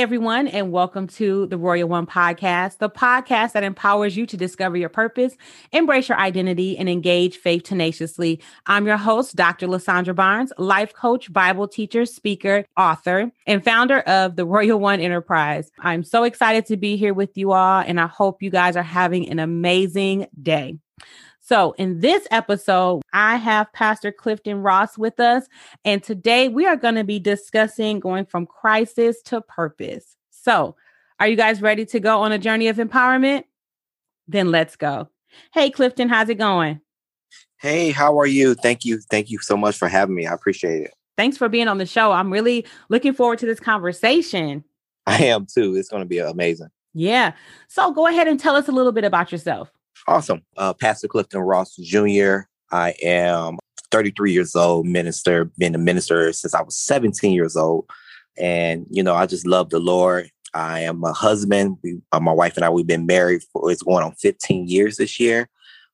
[0.00, 4.78] everyone, and welcome to the Royal One podcast, the podcast that empowers you to discover
[4.78, 5.36] your purpose,
[5.72, 8.40] embrace your identity, and engage faith tenaciously.
[8.64, 9.66] I'm your host, Dr.
[9.66, 15.70] Lysandra Barnes, life coach, Bible teacher, speaker, author, and founder of the Royal One Enterprise.
[15.78, 18.82] I'm so excited to be here with you all, and I hope you guys are
[18.82, 20.78] having an amazing day.
[21.50, 25.48] So, in this episode, I have Pastor Clifton Ross with us.
[25.84, 30.16] And today we are going to be discussing going from crisis to purpose.
[30.30, 30.76] So,
[31.18, 33.46] are you guys ready to go on a journey of empowerment?
[34.28, 35.08] Then let's go.
[35.52, 36.82] Hey, Clifton, how's it going?
[37.58, 38.54] Hey, how are you?
[38.54, 39.00] Thank you.
[39.10, 40.28] Thank you so much for having me.
[40.28, 40.94] I appreciate it.
[41.18, 42.12] Thanks for being on the show.
[42.12, 44.62] I'm really looking forward to this conversation.
[45.04, 45.74] I am too.
[45.74, 46.68] It's going to be amazing.
[46.94, 47.32] Yeah.
[47.66, 49.72] So, go ahead and tell us a little bit about yourself.
[50.06, 50.42] Awesome.
[50.56, 52.40] Uh, Pastor Clifton Ross Jr.
[52.72, 53.58] I am
[53.90, 57.88] 33 years old, minister, been a minister since I was 17 years old.
[58.38, 60.30] And, you know, I just love the Lord.
[60.54, 61.76] I am a husband.
[61.82, 64.96] We, uh, my wife and I, we've been married for, it's going on 15 years
[64.96, 65.48] this year.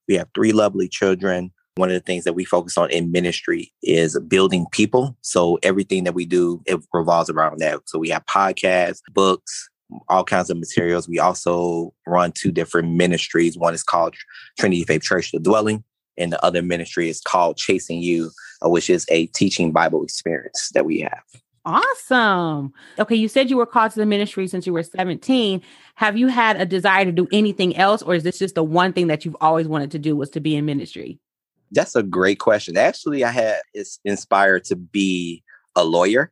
[0.09, 1.53] We have three lovely children.
[1.75, 5.17] One of the things that we focus on in ministry is building people.
[5.21, 7.81] So everything that we do, it revolves around that.
[7.87, 9.69] So we have podcasts, books,
[10.09, 11.09] all kinds of materials.
[11.09, 13.57] We also run two different ministries.
[13.57, 14.15] One is called
[14.59, 15.85] Trinity Faith Church, The Dwelling,
[16.19, 18.31] and the other ministry is called Chasing You,
[18.65, 21.23] uh, which is a teaching Bible experience that we have.
[21.65, 22.73] Awesome.
[22.99, 25.61] Okay, you said you were called to the ministry since you were 17.
[25.97, 28.93] Have you had a desire to do anything else, or is this just the one
[28.93, 31.19] thing that you've always wanted to do was to be in ministry?
[31.73, 32.77] That's a great question.
[32.77, 35.43] Actually, I had is inspired to be
[35.75, 36.31] a lawyer.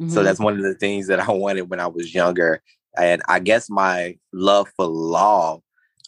[0.00, 0.10] Mm-hmm.
[0.10, 2.62] So that's one of the things that I wanted when I was younger.
[2.98, 5.60] And I guess my love for law,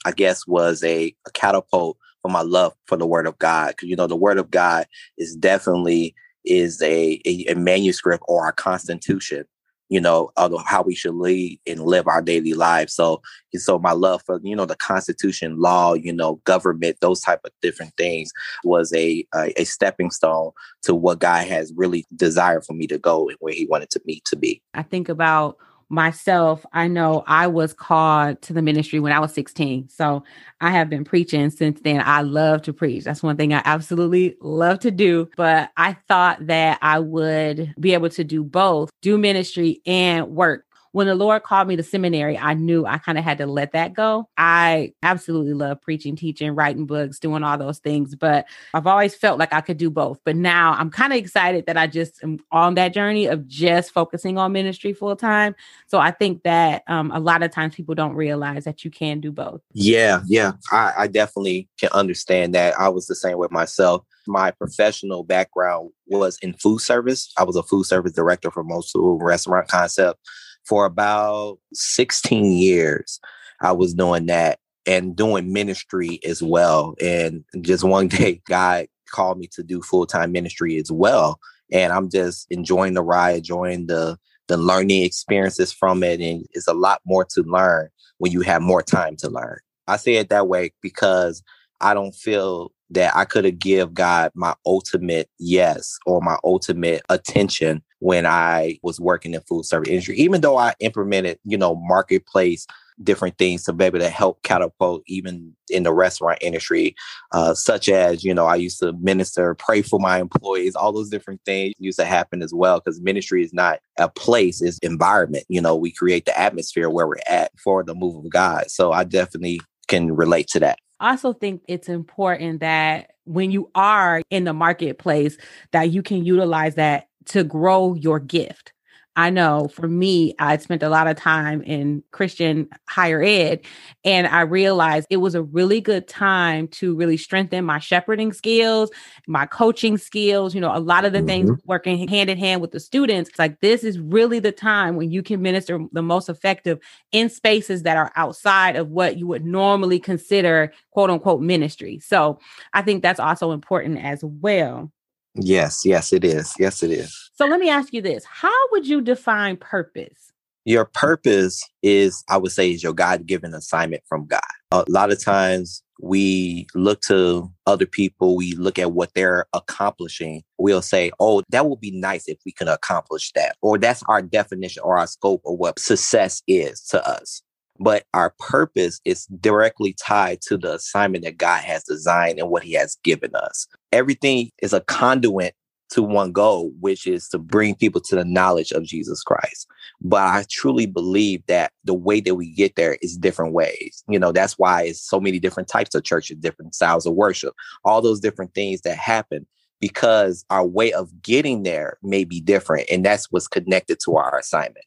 [0.05, 3.69] I guess, was a, a catapult for my love for the Word of God.
[3.69, 4.87] Because you know, the Word of God
[5.19, 6.15] is definitely
[6.45, 9.45] is a, a, a manuscript or a constitution
[9.89, 12.95] you know, of how we should lead and live our daily lives.
[12.95, 13.21] So,
[13.55, 17.53] so my love for you know the Constitution, law, you know, government, those type of
[17.61, 18.33] different things
[18.65, 20.53] was a a, a stepping stone
[20.83, 24.01] to what God has really desired for me to go and where He wanted to
[24.05, 24.63] me to be.
[24.75, 25.59] I think about
[25.95, 29.89] myself, I know I was called to the ministry when I was 16.
[29.89, 30.25] So
[30.61, 32.03] I have been preaching since then.
[32.05, 33.05] I love to preach.
[33.05, 35.29] That's one thing I absolutely love to do.
[35.37, 40.67] But I thought that I would be able to do both, do ministry and work
[40.95, 43.73] when the Lord called me to seminary, I knew I kind of had to let
[43.73, 44.29] that go.
[44.39, 49.41] I absolutely love preaching, teaching, writing books, doing all those things, but I've always felt
[49.41, 50.21] like I could do both.
[50.25, 53.91] But now I'm kind of excited that I just am on that journey of just
[53.91, 55.57] focusing on ministry full time.
[55.89, 59.19] So I think that um, a lot of times people don't realize that you can
[59.19, 59.63] do both.
[59.73, 60.53] Yeah, yeah.
[60.71, 62.79] I, I definitely can understand that.
[62.79, 67.31] I was the same with myself my professional background was in food service.
[67.37, 70.19] I was a food service director for multiple restaurant concept
[70.65, 73.21] for about 16 years.
[73.61, 76.95] I was doing that and doing ministry as well.
[77.01, 81.39] And just one day, God called me to do full time ministry as well.
[81.73, 86.21] And I'm just enjoying the ride, enjoying the the learning experiences from it.
[86.21, 87.89] And it's a lot more to learn
[88.19, 89.59] when you have more time to learn.
[89.87, 91.43] I say it that way because
[91.81, 97.03] I don't feel that I could have give God my ultimate yes or my ultimate
[97.09, 101.75] attention when I was working in food service industry, even though I implemented, you know,
[101.75, 102.67] marketplace
[103.03, 106.95] different things to be able to help catapult even in the restaurant industry,
[107.33, 111.11] uh, such as, you know, I used to minister, pray for my employees, all those
[111.11, 112.79] different things used to happen as well.
[112.79, 115.45] Because ministry is not a place, it's environment.
[115.49, 118.71] You know, we create the atmosphere where we're at for the move of God.
[118.71, 120.79] So I definitely can relate to that.
[121.01, 125.37] I also think it's important that when you are in the marketplace
[125.73, 128.75] that you can utilize that to grow your gift.
[129.17, 133.61] I know for me, I spent a lot of time in Christian higher ed,
[134.05, 138.91] and I realized it was a really good time to really strengthen my shepherding skills,
[139.29, 140.53] my coaching skills.
[140.53, 141.29] You know, a lot of the mm-hmm.
[141.29, 143.31] things working hand in hand with the students.
[143.31, 146.81] It's like this is really the time when you can minister the most effective
[147.13, 152.01] in spaces that are outside of what you would normally consider quote unquote ministry.
[152.01, 152.41] So
[152.73, 154.91] I think that's also important as well.
[155.35, 156.53] Yes, yes, it is.
[156.59, 157.31] Yes, it is.
[157.35, 160.33] So let me ask you this How would you define purpose?
[160.67, 164.41] Your purpose is, I would say, is your God given assignment from God.
[164.71, 170.43] A lot of times we look to other people, we look at what they're accomplishing.
[170.57, 173.57] We'll say, oh, that would be nice if we can accomplish that.
[173.61, 177.43] Or that's our definition or our scope of what success is to us
[177.79, 182.65] but our purpose is directly tied to the assignment that God has designed and what
[182.65, 183.67] He has given us.
[183.93, 185.55] Everything is a conduit
[185.91, 189.67] to one goal, which is to bring people to the knowledge of Jesus Christ.
[190.01, 194.03] But I truly believe that the way that we get there is different ways.
[194.09, 197.55] You know, that's why it's so many different types of churches, different styles of worship,
[197.85, 199.47] all those different things that happen
[199.81, 202.89] because our way of getting there may be different.
[202.91, 204.85] And that's what's connected to our assignment.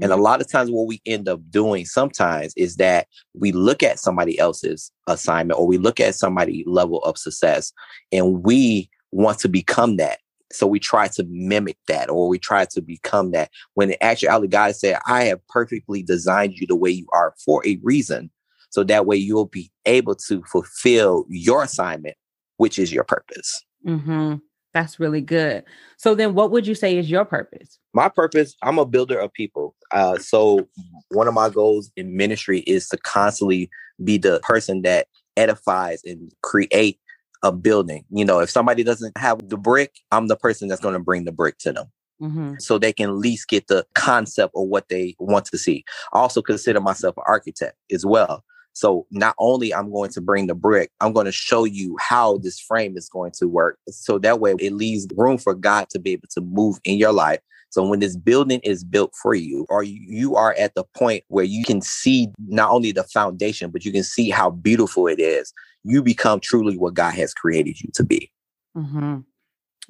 [0.00, 0.22] And a mm-hmm.
[0.22, 4.38] lot of times, what we end up doing sometimes is that we look at somebody
[4.38, 7.72] else's assignment or we look at somebody level of success
[8.12, 10.18] and we want to become that.
[10.52, 14.48] So we try to mimic that or we try to become that when in actuality,
[14.48, 18.30] God said, I have perfectly designed you the way you are for a reason.
[18.70, 22.16] So that way you'll be able to fulfill your assignment,
[22.56, 23.64] which is your purpose.
[23.86, 24.36] Mm-hmm.
[24.74, 25.64] That's really good.
[25.96, 27.78] So then what would you say is your purpose?
[27.94, 29.76] My purpose, I'm a builder of people.
[29.92, 30.68] Uh, so
[31.10, 33.70] one of my goals in ministry is to constantly
[34.02, 35.06] be the person that
[35.36, 36.98] edifies and create
[37.44, 38.04] a building.
[38.10, 41.24] You know, if somebody doesn't have the brick, I'm the person that's going to bring
[41.24, 41.86] the brick to them.
[42.20, 42.54] Mm-hmm.
[42.58, 45.84] So they can at least get the concept of what they want to see.
[46.12, 48.44] I also consider myself an architect as well.
[48.74, 52.38] So not only I'm going to bring the brick, I'm going to show you how
[52.38, 53.78] this frame is going to work.
[53.88, 57.12] So that way it leaves room for God to be able to move in your
[57.12, 57.40] life.
[57.70, 61.44] So when this building is built for you, or you are at the point where
[61.44, 65.52] you can see not only the foundation, but you can see how beautiful it is,
[65.82, 68.30] you become truly what God has created you to be.
[68.76, 69.18] Mm-hmm.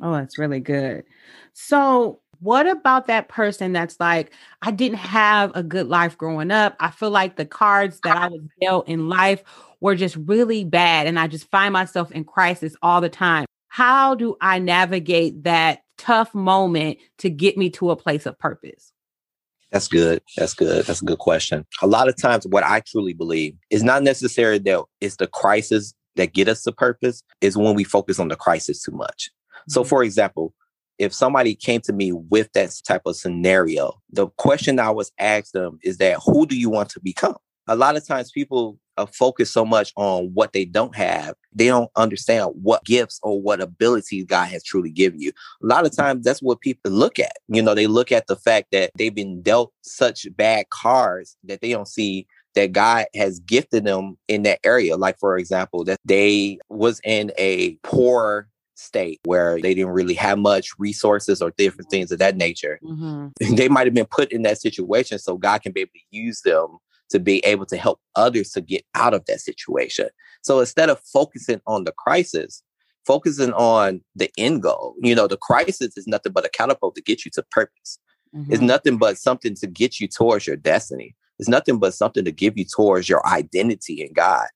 [0.03, 1.05] Oh, that's really good.
[1.53, 6.77] So what about that person that's like, I didn't have a good life growing up?
[6.79, 9.43] I feel like the cards that I was dealt in life
[9.81, 11.07] were just really bad.
[11.07, 13.47] And I just find myself in crisis all the time.
[13.69, 18.93] How do I navigate that tough moment to get me to a place of purpose?
[19.71, 20.23] That's good.
[20.37, 20.85] That's good.
[20.85, 21.65] That's a good question.
[21.81, 25.95] A lot of times, what I truly believe is not necessarily that it's the crisis
[26.17, 29.31] that get us to purpose, is when we focus on the crisis too much.
[29.69, 29.89] So, mm-hmm.
[29.89, 30.55] for example,
[30.99, 35.53] if somebody came to me with that type of scenario, the question I was asked
[35.53, 37.37] them is that who do you want to become?
[37.67, 41.35] A lot of times people uh, are focused so much on what they don't have,
[41.53, 45.33] they don't understand what gifts or what abilities God has truly given you.
[45.63, 47.33] A lot of times that's what people look at.
[47.49, 51.61] You know, they look at the fact that they've been dealt such bad cards that
[51.61, 54.97] they don't see that God has gifted them in that area.
[54.97, 60.39] Like for example, that they was in a poor state where they didn't really have
[60.39, 62.79] much resources or different things of that nature.
[62.83, 63.55] Mm-hmm.
[63.55, 66.41] They might have been put in that situation so God can be able to use
[66.43, 66.79] them
[67.11, 70.09] to be able to help others to get out of that situation.
[70.43, 72.63] So instead of focusing on the crisis,
[73.07, 77.03] focusing on the end goal, you know, the crisis is nothing but a catapult to
[77.03, 77.99] get you to purpose.
[78.35, 78.53] Mm-hmm.
[78.53, 81.15] It's nothing but something to get you towards your destiny.
[81.39, 84.47] It's nothing but something to give you towards your identity in God.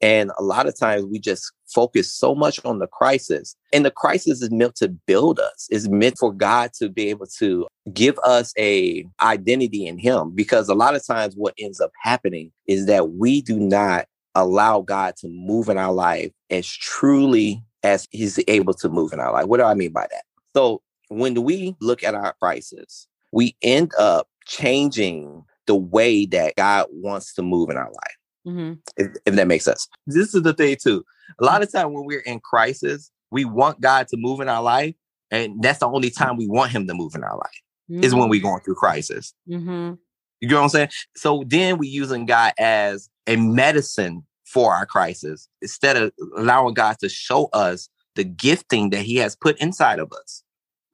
[0.00, 3.56] And a lot of times we just focus so much on the crisis.
[3.72, 5.66] And the crisis is meant to build us.
[5.70, 10.68] It's meant for God to be able to give us a identity in him because
[10.68, 15.16] a lot of times what ends up happening is that we do not allow God
[15.16, 19.46] to move in our life as truly as he's able to move in our life.
[19.46, 20.24] What do I mean by that?
[20.54, 26.86] So when we look at our crisis, we end up changing the way that God
[26.90, 28.16] wants to move in our life.
[28.46, 28.74] Mm-hmm.
[28.96, 29.88] If, if, that makes sense.
[30.06, 31.04] This is the thing too.
[31.40, 34.62] A lot of time when we're in crisis, we want God to move in our
[34.62, 34.94] life,
[35.30, 37.60] and that's the only time we want Him to move in our life
[37.90, 38.04] mm-hmm.
[38.04, 38.48] is when we're mm-hmm.
[38.48, 39.34] going through crisis.
[39.48, 39.94] Mm-hmm.
[40.40, 40.88] You know what I'm saying?
[41.16, 46.98] So then we're using God as a medicine for our crisis instead of allowing God
[47.00, 50.42] to show us the gifting that He has put inside of us,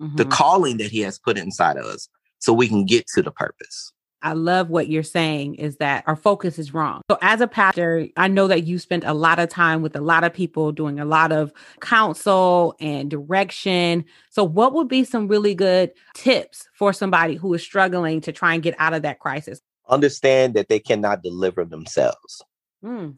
[0.01, 0.31] the mm-hmm.
[0.31, 3.93] calling that He has put inside of us, so we can get to the purpose.
[4.23, 7.03] I love what you're saying is that our focus is wrong.
[7.11, 10.01] So, as a pastor, I know that you spent a lot of time with a
[10.01, 14.05] lot of people doing a lot of counsel and direction.
[14.31, 18.55] So, what would be some really good tips for somebody who is struggling to try
[18.55, 19.61] and get out of that crisis?
[19.89, 22.43] Understand that they cannot deliver themselves.
[22.85, 23.17] Mm.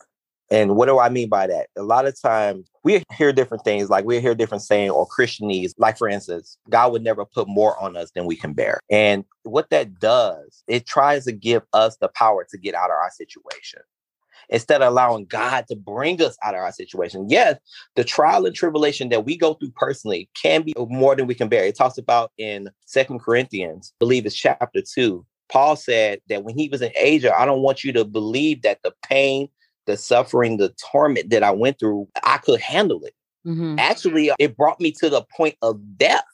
[0.50, 1.68] And what do I mean by that?
[1.76, 5.72] A lot of times we hear different things, like we hear different saying or Christianese.
[5.78, 8.80] Like for instance, God would never put more on us than we can bear.
[8.90, 12.96] And what that does, it tries to give us the power to get out of
[12.96, 13.80] our situation.
[14.50, 17.30] Instead of allowing God to bring us out of our situation.
[17.30, 17.58] Yes,
[17.96, 21.48] the trial and tribulation that we go through personally can be more than we can
[21.48, 21.64] bear.
[21.64, 25.24] It talks about in Second Corinthians, I believe it's chapter two.
[25.48, 28.80] Paul said that when he was in Asia, I don't want you to believe that
[28.82, 29.48] the pain
[29.86, 33.14] the suffering, the torment that I went through, I could handle it.
[33.46, 33.78] Mm-hmm.
[33.78, 36.24] Actually, it brought me to the point of death,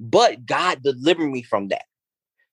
[0.00, 1.84] but God delivered me from that.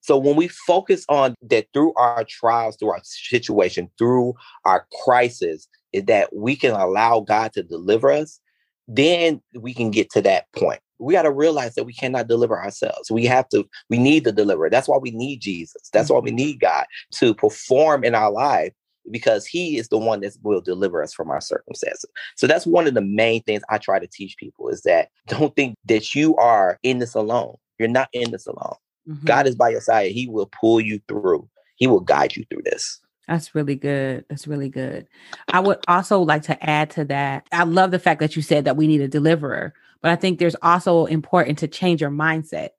[0.02, 5.68] So when we focus on that through our trials, through our situation, through our crisis,
[5.94, 8.40] is that we can allow God to deliver us,
[8.88, 10.80] then we can get to that point.
[11.00, 13.10] we got to realize that we cannot deliver ourselves.
[13.10, 14.70] We have to, we need the deliverer.
[14.70, 15.90] That's why we need Jesus.
[15.92, 16.38] That's why we mm-hmm.
[16.38, 16.86] need God
[17.16, 18.74] to perform in our life
[19.12, 22.10] because he is the one that will deliver us from our circumstances.
[22.36, 25.56] So that's one of the main things I try to teach people is that don't
[25.56, 27.56] think that you are in this alone.
[27.80, 28.76] You're not in this alone.
[29.08, 29.26] Mm-hmm.
[29.26, 30.12] God is by your side.
[30.12, 31.48] He will pull you through.
[31.76, 33.00] He will guide you through this.
[33.28, 34.26] That's really good.
[34.30, 35.08] That's really good.
[35.50, 37.48] I would also like to add to that.
[37.52, 40.38] I love the fact that you said that we need a deliverer, but I think
[40.38, 42.70] there's also important to change your mindset.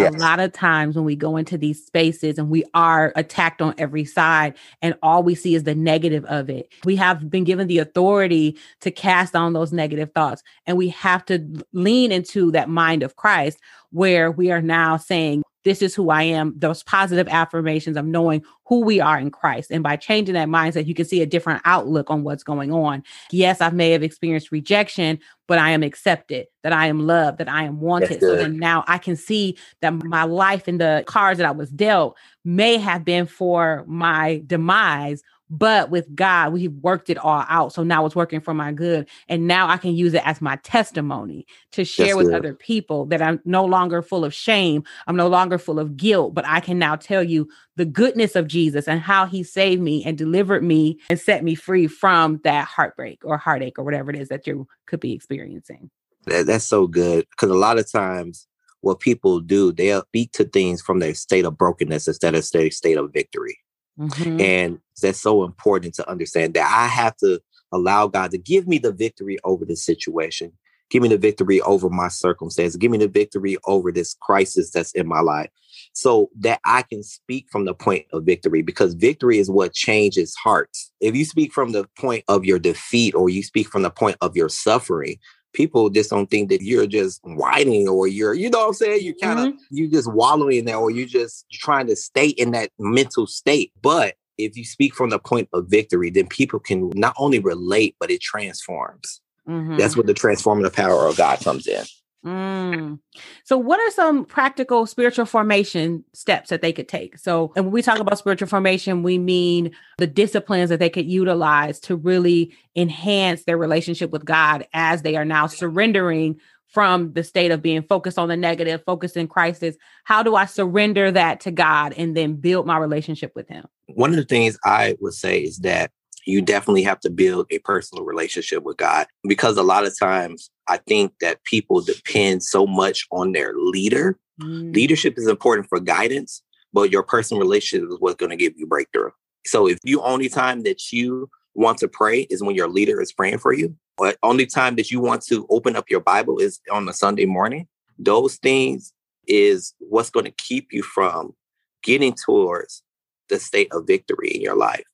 [0.00, 0.14] Yes.
[0.14, 3.74] A lot of times when we go into these spaces and we are attacked on
[3.78, 7.66] every side and all we see is the negative of it, we have been given
[7.66, 10.42] the authority to cast on those negative thoughts.
[10.66, 13.58] And we have to lean into that mind of Christ
[13.90, 18.42] where we are now saying, this is who I am, those positive affirmations of knowing
[18.66, 19.70] who we are in Christ.
[19.70, 23.02] And by changing that mindset, you can see a different outlook on what's going on.
[23.30, 27.48] Yes, I may have experienced rejection, but I am accepted, that I am loved, that
[27.48, 28.20] I am wanted.
[28.20, 31.70] So then now I can see that my life and the cards that I was
[31.70, 37.72] dealt may have been for my demise but with God, we've worked it all out.
[37.72, 39.08] So now it's working for my good.
[39.28, 43.20] And now I can use it as my testimony to share with other people that
[43.20, 44.84] I'm no longer full of shame.
[45.08, 48.46] I'm no longer full of guilt, but I can now tell you the goodness of
[48.46, 52.66] Jesus and how he saved me and delivered me and set me free from that
[52.66, 55.90] heartbreak or heartache or whatever it is that you could be experiencing.
[56.26, 57.26] That, that's so good.
[57.30, 58.46] Because a lot of times,
[58.82, 62.70] what people do, they'll speak to things from their state of brokenness instead of their
[62.70, 63.58] state of victory.
[63.98, 64.40] Mm-hmm.
[64.40, 67.40] And that's so important to understand that I have to
[67.72, 70.52] allow God to give me the victory over this situation.
[70.90, 72.74] Give me the victory over my circumstance.
[72.76, 75.50] Give me the victory over this crisis that's in my life
[75.92, 80.34] so that I can speak from the point of victory because victory is what changes
[80.34, 80.90] hearts.
[81.00, 84.16] If you speak from the point of your defeat or you speak from the point
[84.20, 85.18] of your suffering,
[85.52, 89.04] people just don't think that you're just whining or you're, you know what I'm saying?
[89.04, 89.58] you're kind of, mm-hmm.
[89.70, 93.72] you just wallowing in there or you're just trying to stay in that mental state.
[93.80, 97.96] But if you speak from the point of victory, then people can not only relate,
[97.98, 99.20] but it transforms.
[99.48, 99.76] Mm-hmm.
[99.76, 101.84] That's where the transformative power of God comes in.
[102.24, 102.98] Mm.
[103.44, 107.16] So, what are some practical spiritual formation steps that they could take?
[107.16, 111.06] So, and when we talk about spiritual formation, we mean the disciplines that they could
[111.06, 117.24] utilize to really enhance their relationship with God as they are now surrendering from the
[117.24, 119.76] state of being focused on the negative, focused in crisis.
[120.04, 123.66] How do I surrender that to God and then build my relationship with Him?
[123.94, 125.90] One of the things I would say is that
[126.26, 130.50] you definitely have to build a personal relationship with God because a lot of times
[130.68, 134.18] I think that people depend so much on their leader.
[134.40, 134.74] Mm.
[134.74, 136.42] Leadership is important for guidance,
[136.72, 139.10] but your personal relationship is what's going to give you breakthrough.
[139.46, 143.12] So if you only time that you want to pray is when your leader is
[143.12, 146.60] praying for you, or only time that you want to open up your Bible is
[146.70, 147.66] on a Sunday morning,
[147.98, 148.92] those things
[149.26, 151.34] is what's going to keep you from
[151.82, 152.82] getting towards
[153.30, 154.84] the state of victory in your life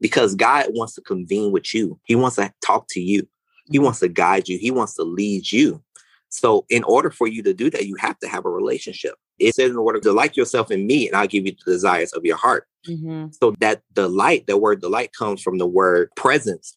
[0.00, 1.98] because God wants to convene with you.
[2.04, 3.26] He wants to talk to you.
[3.70, 4.58] He wants to guide you.
[4.58, 5.82] He wants to lead you.
[6.28, 9.14] So, in order for you to do that, you have to have a relationship.
[9.38, 12.12] It says in order to delight yourself in me, and I'll give you the desires
[12.12, 12.66] of your heart.
[12.86, 13.28] Mm-hmm.
[13.40, 16.76] So that delight, the word delight comes from the word presence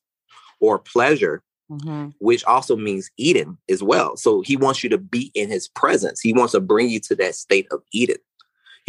[0.60, 2.10] or pleasure, mm-hmm.
[2.20, 4.18] which also means Eden as well.
[4.18, 6.20] So he wants you to be in his presence.
[6.20, 8.18] He wants to bring you to that state of Eden.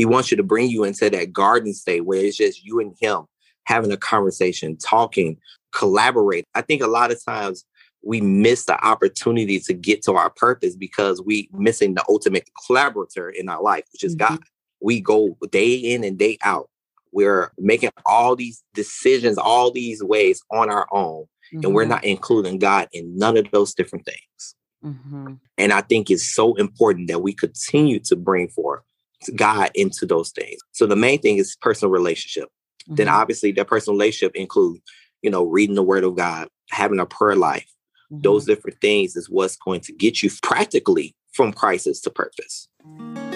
[0.01, 2.97] He wants you to bring you into that garden state where it's just you and
[2.99, 3.27] him
[3.65, 5.37] having a conversation, talking,
[5.75, 6.47] collaborate.
[6.55, 7.67] I think a lot of times
[8.03, 13.29] we miss the opportunity to get to our purpose because we missing the ultimate collaborator
[13.29, 14.37] in our life, which is mm-hmm.
[14.37, 14.43] God.
[14.81, 16.71] We go day in and day out.
[17.13, 21.61] We're making all these decisions, all these ways on our own, mm-hmm.
[21.63, 21.91] and we're mm-hmm.
[21.91, 24.55] not including God in none of those different things.
[24.83, 25.35] Mm-hmm.
[25.59, 28.81] And I think it's so important that we continue to bring forth
[29.37, 30.61] God into those things.
[30.73, 32.49] So the main thing is personal relationship.
[32.85, 32.95] Mm-hmm.
[32.97, 34.81] Then obviously that personal relationship include,
[35.23, 37.71] you know, reading the word of God, having a prayer life.
[38.13, 38.23] Mm-hmm.
[38.23, 42.69] Those different things is what's going to get you practically from crisis to purpose.
[42.85, 43.30] Are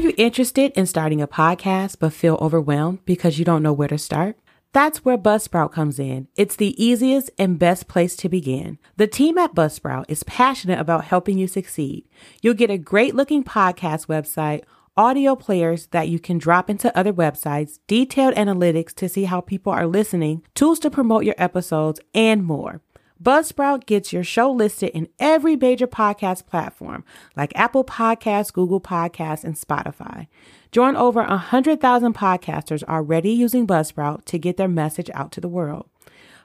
[0.00, 3.98] you interested in starting a podcast but feel overwhelmed because you don't know where to
[3.98, 4.38] start?
[4.72, 6.28] That's where Buzzsprout comes in.
[6.36, 8.78] It's the easiest and best place to begin.
[8.96, 12.08] The team at Buzzsprout is passionate about helping you succeed.
[12.40, 14.62] You'll get a great looking podcast website,
[14.96, 19.72] audio players that you can drop into other websites, detailed analytics to see how people
[19.72, 22.80] are listening, tools to promote your episodes, and more.
[23.22, 27.04] Buzzsprout gets your show listed in every major podcast platform
[27.36, 30.26] like Apple Podcasts, Google Podcasts, and Spotify.
[30.72, 35.86] Join over 100,000 podcasters already using Buzzsprout to get their message out to the world.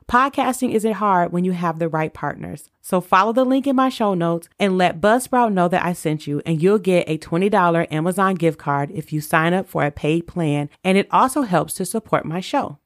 [0.09, 2.69] Podcasting isn't hard when you have the right partners.
[2.81, 6.27] So follow the link in my show notes and let Buzzsprout know that I sent
[6.27, 9.91] you, and you'll get a $20 Amazon gift card if you sign up for a
[9.91, 10.69] paid plan.
[10.83, 12.79] And it also helps to support my show.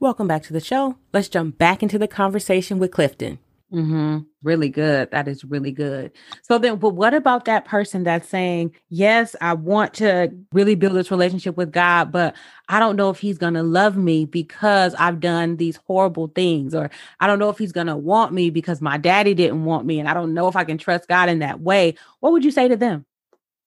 [0.00, 0.96] Welcome back to the show.
[1.12, 3.40] Let's jump back into the conversation with Clifton.
[3.72, 4.18] Mm-hmm.
[4.44, 5.10] Really good.
[5.10, 6.12] That is really good.
[6.42, 10.94] So then, but what about that person that's saying, yes, I want to really build
[10.94, 12.36] this relationship with God, but
[12.68, 16.76] I don't know if he's going to love me because I've done these horrible things,
[16.76, 19.84] or I don't know if he's going to want me because my daddy didn't want
[19.84, 19.98] me.
[19.98, 21.96] And I don't know if I can trust God in that way.
[22.20, 23.04] What would you say to them?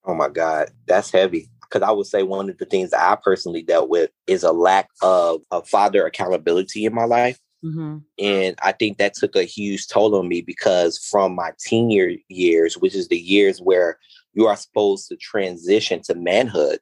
[0.06, 3.16] Oh my God, that's heavy because I would say one of the things that I
[3.16, 7.40] personally dealt with is a lack of a father accountability in my life.
[7.64, 8.00] Mm-hmm.
[8.20, 12.16] And I think that took a huge toll on me because from my teen year
[12.28, 13.98] years, which is the years where
[14.34, 16.80] you are supposed to transition to manhood,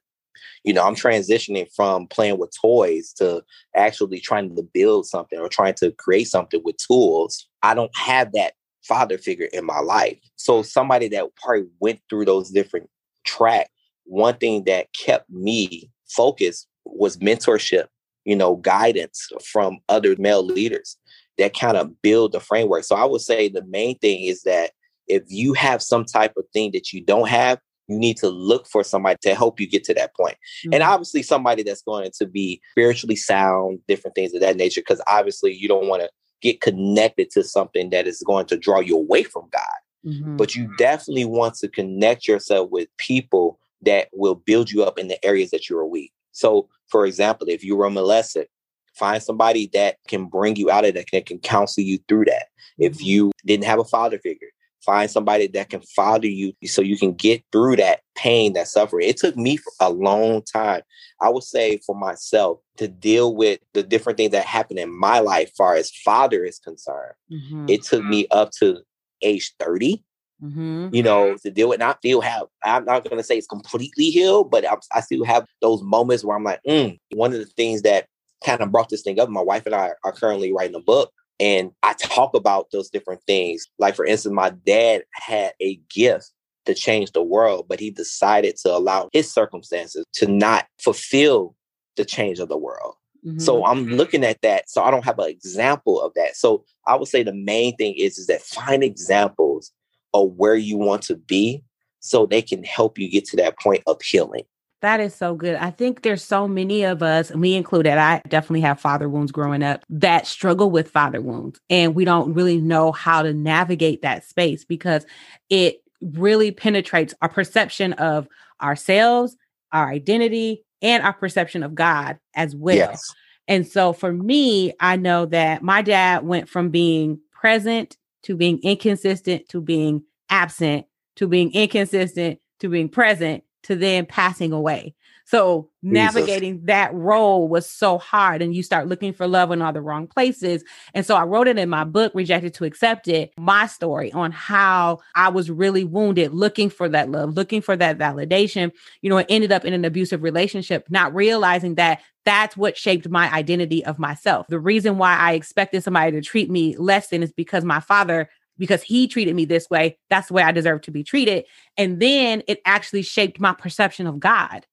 [0.64, 3.42] you know, I'm transitioning from playing with toys to
[3.76, 7.46] actually trying to build something or trying to create something with tools.
[7.62, 10.18] I don't have that father figure in my life.
[10.36, 12.88] So somebody that probably went through those different
[13.24, 13.70] tracks
[14.10, 17.86] one thing that kept me focused was mentorship,
[18.24, 20.96] you know, guidance from other male leaders
[21.38, 22.84] that kind of build the framework.
[22.84, 24.72] So I would say the main thing is that
[25.06, 28.66] if you have some type of thing that you don't have, you need to look
[28.66, 30.34] for somebody to help you get to that point.
[30.34, 30.74] Mm-hmm.
[30.74, 35.00] And obviously somebody that's going to be spiritually sound, different things of that nature, because
[35.06, 36.10] obviously you don't want to
[36.42, 39.62] get connected to something that is going to draw you away from God.
[40.04, 40.36] Mm-hmm.
[40.36, 45.08] But you definitely want to connect yourself with people that will build you up in
[45.08, 46.12] the areas that you are weak.
[46.32, 48.48] So, for example, if you were molested,
[48.94, 52.46] find somebody that can bring you out of that, that can counsel you through that.
[52.78, 53.04] If mm-hmm.
[53.04, 54.48] you didn't have a father figure,
[54.84, 59.08] find somebody that can father you so you can get through that pain, that suffering.
[59.08, 60.82] It took me a long time,
[61.20, 65.18] I would say, for myself to deal with the different things that happened in my
[65.20, 67.14] life, far as father is concerned.
[67.30, 67.66] Mm-hmm.
[67.68, 68.78] It took me up to
[69.22, 70.02] age 30
[70.42, 70.88] Mm-hmm.
[70.94, 71.82] you know, to deal with.
[71.82, 75.00] And I still have, I'm not going to say it's completely healed, but I, I,
[75.02, 76.98] still have those moments where I'm like, mm.
[77.12, 78.06] one of the things that
[78.42, 81.12] kind of brought this thing up, my wife and I are currently writing a book.
[81.38, 83.66] And I talk about those different things.
[83.78, 86.32] Like, for instance, my dad had a gift
[86.66, 91.54] to change the world, but he decided to allow his circumstances to not fulfill
[91.96, 92.94] the change of the world.
[93.26, 93.38] Mm-hmm.
[93.38, 94.70] So I'm looking at that.
[94.70, 96.36] So I don't have an example of that.
[96.36, 99.72] So I would say the main thing is, is that find examples
[100.14, 101.62] of where you want to be
[102.00, 104.44] so they can help you get to that point of healing.
[104.82, 105.56] That is so good.
[105.56, 109.62] I think there's so many of us, me included, I definitely have father wounds growing
[109.62, 111.60] up that struggle with father wounds.
[111.68, 115.04] And we don't really know how to navigate that space because
[115.50, 118.26] it really penetrates our perception of
[118.62, 119.36] ourselves,
[119.70, 122.76] our identity, and our perception of God as well.
[122.76, 123.14] Yes.
[123.48, 128.60] And so for me, I know that my dad went from being present to being
[128.62, 134.94] inconsistent to being absent to being inconsistent to being present to then passing away.
[135.30, 136.66] So navigating Jesus.
[136.66, 140.08] that role was so hard and you start looking for love in all the wrong
[140.08, 140.64] places.
[140.92, 144.32] And so I wrote it in my book, Rejected to Accept It, my story on
[144.32, 148.72] how I was really wounded, looking for that love, looking for that validation.
[149.02, 153.08] You know, it ended up in an abusive relationship, not realizing that that's what shaped
[153.08, 154.48] my identity of myself.
[154.48, 158.28] The reason why I expected somebody to treat me less than is because my father
[158.58, 159.96] because he treated me this way.
[160.10, 161.44] That's the way I deserve to be treated.
[161.78, 164.66] And then it actually shaped my perception of God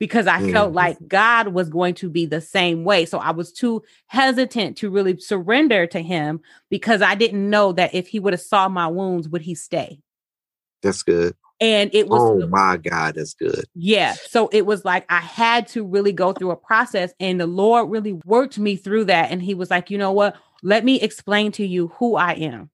[0.00, 0.50] because I mm.
[0.50, 3.04] felt like God was going to be the same way.
[3.04, 7.94] So I was too hesitant to really surrender to him because I didn't know that
[7.94, 10.00] if he would have saw my wounds, would he stay?
[10.82, 11.36] That's good.
[11.60, 13.66] And it was Oh my God, that's good.
[13.74, 14.14] Yeah.
[14.14, 17.90] So it was like I had to really go through a process and the Lord
[17.90, 19.30] really worked me through that.
[19.30, 20.36] And he was like, you know what?
[20.62, 22.70] Let me explain to you who I am.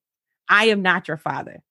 [0.49, 1.65] I am not your father.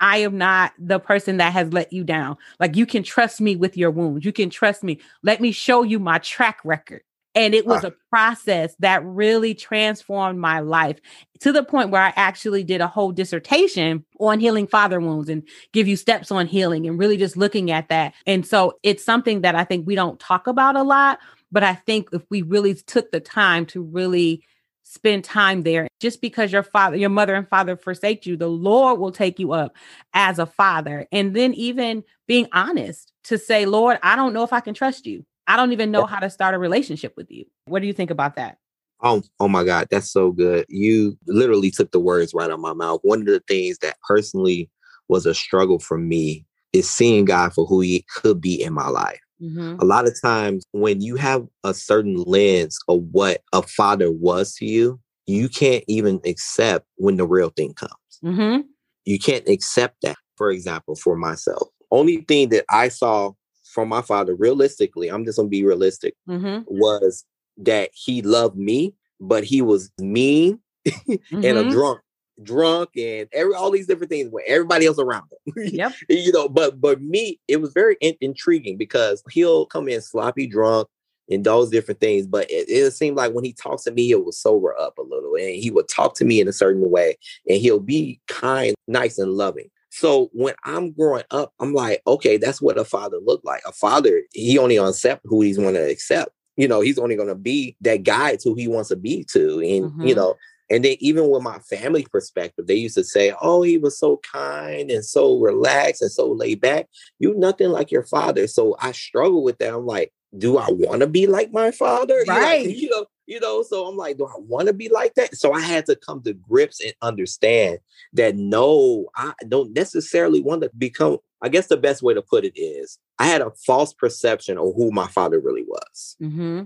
[0.00, 2.36] I am not the person that has let you down.
[2.60, 4.24] Like you can trust me with your wounds.
[4.24, 5.00] You can trust me.
[5.22, 7.02] Let me show you my track record.
[7.34, 7.88] And it was ah.
[7.88, 10.98] a process that really transformed my life
[11.40, 15.46] to the point where I actually did a whole dissertation on healing father wounds and
[15.74, 18.14] give you steps on healing and really just looking at that.
[18.26, 21.18] And so it's something that I think we don't talk about a lot,
[21.52, 24.42] but I think if we really took the time to really
[24.86, 25.88] spend time there.
[26.00, 29.52] Just because your father, your mother and father forsake you, the Lord will take you
[29.52, 29.76] up
[30.14, 31.06] as a father.
[31.10, 35.04] And then even being honest to say, Lord, I don't know if I can trust
[35.04, 35.24] you.
[35.48, 37.44] I don't even know how to start a relationship with you.
[37.66, 38.58] What do you think about that?
[39.02, 40.64] Oh, oh my God, that's so good.
[40.68, 43.00] You literally took the words right out of my mouth.
[43.02, 44.70] One of the things that personally
[45.08, 48.88] was a struggle for me is seeing God for who he could be in my
[48.88, 49.20] life.
[49.42, 49.76] Mm-hmm.
[49.80, 54.54] A lot of times when you have a certain lens of what a father was
[54.56, 57.92] to you, you can't even accept when the real thing comes.
[58.24, 58.62] Mm-hmm.
[59.04, 60.16] You can't accept that.
[60.36, 63.32] For example, for myself, only thing that I saw
[63.64, 66.62] from my father, realistically, I'm just gonna be realistic, mm-hmm.
[66.66, 67.24] was
[67.58, 71.70] that he loved me, but he was mean and a mm-hmm.
[71.70, 72.00] drunk
[72.42, 75.54] drunk and every all these different things with everybody else around him.
[75.72, 75.92] Yep.
[76.08, 80.46] you know, but but me, it was very in- intriguing because he'll come in sloppy
[80.46, 80.88] drunk
[81.30, 82.26] and those different things.
[82.26, 85.02] But it, it seemed like when he talks to me, it will sober up a
[85.02, 87.16] little, and he would talk to me in a certain way,
[87.48, 89.70] and he'll be kind, nice, and loving.
[89.90, 93.62] So when I'm growing up, I'm like, okay, that's what a father looked like.
[93.66, 96.32] A father, he only accept who he's going to accept.
[96.56, 99.24] You know, he's only going to be that guy to who he wants to be
[99.32, 100.06] to, and mm-hmm.
[100.06, 100.36] you know,
[100.70, 104.20] and then even with my family perspective, they used to say, "Oh, he was so
[104.30, 106.88] kind and so relaxed and so laid back.
[107.18, 109.74] You nothing like your father." So I struggle with that.
[109.74, 112.22] I'm like, do I want to be like my father?
[112.26, 112.68] Right.
[112.68, 115.36] You know, you know, so I'm like, do I want to be like that?
[115.36, 117.78] So I had to come to grips and understand
[118.12, 121.18] that no, I don't necessarily want to become.
[121.42, 124.74] I guess the best way to put it is I had a false perception of
[124.76, 126.16] who my father really was.
[126.20, 126.62] Mm-hmm.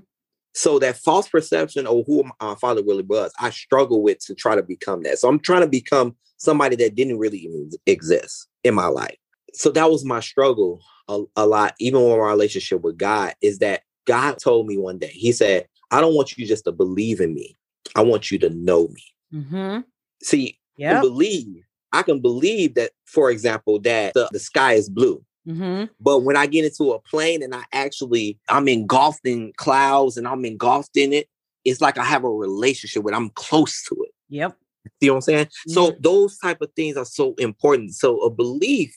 [0.54, 4.56] So that false perception of who my father really was, I struggle with to try
[4.56, 5.18] to become that.
[5.18, 9.16] So I'm trying to become somebody that didn't really even exist in my life.
[9.52, 13.58] So that was my struggle a, a lot, even with my relationship with God, is
[13.58, 17.20] that God told me one day, He said, I don't want you just to believe
[17.20, 17.56] in me.
[17.96, 19.04] I want you to know me.
[19.34, 19.80] Mm-hmm.
[20.22, 20.58] See,
[21.00, 21.64] believe.
[21.92, 25.24] I can believe that, for example, that the, the sky is blue.
[25.48, 25.84] Mm-hmm.
[26.00, 30.28] But when I get into a plane and I actually I'm engulfed in clouds and
[30.28, 31.28] I'm engulfed in it,
[31.64, 33.14] it's like I have a relationship with.
[33.14, 34.12] I'm close to it.
[34.28, 34.56] Yep.
[35.02, 35.46] See what I'm saying?
[35.46, 35.72] Mm-hmm.
[35.72, 37.94] So those type of things are so important.
[37.94, 38.96] So a belief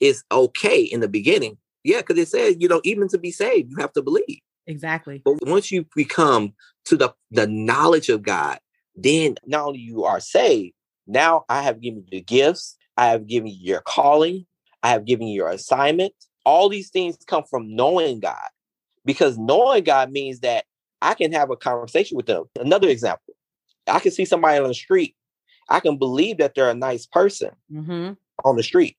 [0.00, 1.58] is okay in the beginning.
[1.84, 4.40] Yeah, because it says, you know, even to be saved, you have to believe.
[4.66, 5.22] Exactly.
[5.24, 6.54] But once you become
[6.86, 8.58] to the the knowledge of God,
[8.94, 10.74] then not only you are saved,
[11.06, 14.46] now I have given you the gifts, I have given you your calling,
[14.82, 16.12] I have given you your assignment.
[16.44, 18.48] All these things come from knowing God
[19.04, 20.64] because knowing God means that
[21.02, 22.44] I can have a conversation with them.
[22.58, 23.34] Another example,
[23.86, 25.14] I can see somebody on the street.
[25.68, 28.12] I can believe that they're a nice person mm-hmm.
[28.44, 28.96] on the street,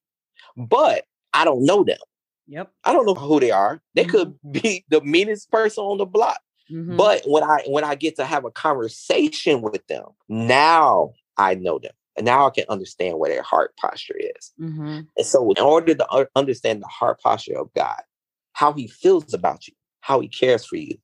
[0.55, 1.97] but I don't know them.
[2.47, 2.71] Yep.
[2.83, 3.81] I don't know who they are.
[3.95, 4.11] They mm-hmm.
[4.11, 6.39] could be the meanest person on the block.
[6.71, 6.97] Mm-hmm.
[6.97, 11.79] But when I when I get to have a conversation with them, now I know
[11.79, 11.91] them.
[12.19, 14.51] And now I can understand what their heart posture is.
[14.59, 14.99] Mm-hmm.
[15.15, 18.01] And so, in order to understand the heart posture of God,
[18.51, 20.97] how he feels about you, how he cares for you,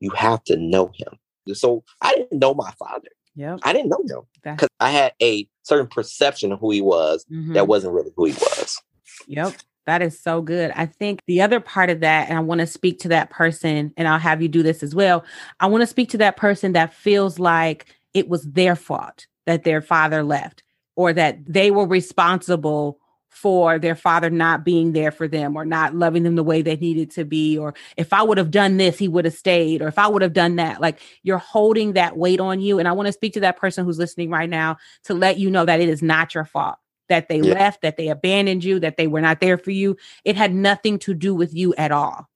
[0.00, 1.54] you have to know him.
[1.54, 3.08] So, I didn't know my father.
[3.34, 3.56] Yeah.
[3.62, 7.54] I didn't know him because I had a certain perception of who he was mm-hmm.
[7.54, 8.82] that wasn't really who he was.
[9.28, 9.54] Yep.
[9.86, 10.72] That is so good.
[10.76, 13.94] I think the other part of that, and I want to speak to that person,
[13.96, 15.24] and I'll have you do this as well.
[15.58, 19.64] I want to speak to that person that feels like it was their fault that
[19.64, 20.62] their father left
[20.94, 25.92] or that they were responsible for their father not being there for them or not
[25.94, 28.96] loving them the way they needed to be or if i would have done this
[28.96, 30.80] he would have stayed or if i would have done that.
[30.80, 32.78] Like you're holding that weight on you.
[32.78, 35.50] And i want to speak to that person who's listening right now to let you
[35.50, 36.76] know that it is not your fault
[37.08, 37.54] that they yeah.
[37.54, 39.96] left that they abandoned you that they were not there for you.
[40.24, 42.29] It had nothing to do with you at all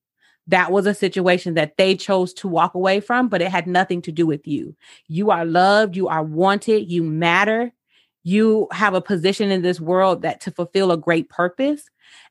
[0.47, 4.03] that was a situation that they chose to walk away from, but it had nothing
[4.03, 4.77] to do with you.
[5.09, 7.73] You are loved, you are wanted, you matter.
[8.23, 11.85] You have a position in this world that to fulfill a great purpose.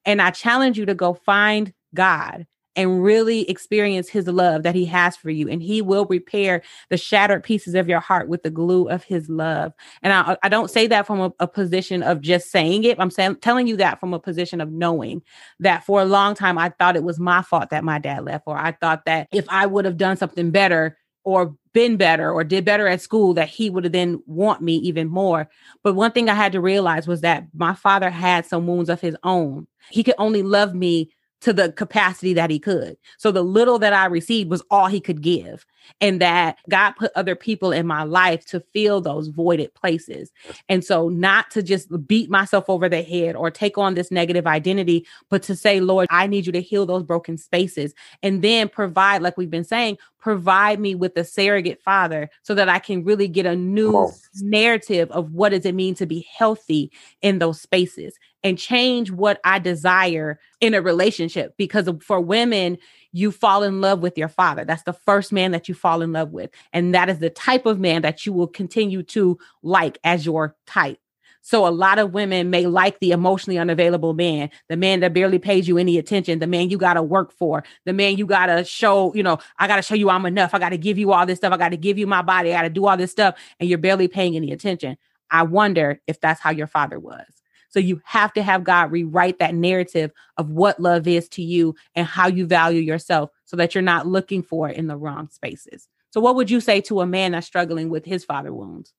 [0.06, 4.86] And I challenge you to go find God and really experience his love that he
[4.86, 5.48] has for you.
[5.48, 9.30] And he will repair the shattered pieces of your heart with the glue of his
[9.30, 9.74] love.
[10.02, 13.00] And I, I don't say that from a, a position of just saying it.
[13.00, 15.22] I'm telling you that from a position of knowing
[15.60, 18.44] that for a long time, I thought it was my fault that my dad left,
[18.48, 22.44] or I thought that if I would have done something better, or been better or
[22.44, 25.50] did better at school that he would have then want me even more
[25.82, 29.02] but one thing i had to realize was that my father had some wounds of
[29.02, 31.10] his own he could only love me
[31.44, 32.96] to the capacity that he could.
[33.18, 35.66] So the little that I received was all he could give.
[36.00, 40.32] And that God put other people in my life to fill those voided places.
[40.70, 44.48] And so not to just beat myself over the head or take on this negative
[44.48, 48.70] identity, but to say, Lord, I need you to heal those broken spaces and then
[48.70, 53.04] provide, like we've been saying, provide me with a surrogate father so that I can
[53.04, 56.90] really get a new narrative of what does it mean to be healthy
[57.22, 61.56] in those spaces and change what I desire in a relationship.
[61.58, 62.78] Because for women,
[63.12, 64.66] you fall in love with your father.
[64.66, 66.50] That's the first man that you fall in love with.
[66.74, 70.56] And that is the type of man that you will continue to like as your
[70.66, 71.00] type.
[71.46, 75.40] So a lot of women may like the emotionally unavailable man, the man that barely
[75.40, 78.46] pays you any attention, the man you got to work for, the man you got
[78.46, 80.54] to show, you know, I got to show you I'm enough.
[80.54, 81.52] I got to give you all this stuff.
[81.52, 82.54] I got to give you my body.
[82.54, 83.36] I got to do all this stuff.
[83.60, 84.98] And you're barely paying any attention.
[85.30, 87.43] I wonder if that's how your father was.
[87.74, 91.74] So you have to have God rewrite that narrative of what love is to you
[91.96, 95.28] and how you value yourself so that you're not looking for it in the wrong
[95.30, 95.88] spaces.
[96.12, 98.94] So what would you say to a man that's struggling with his father wounds?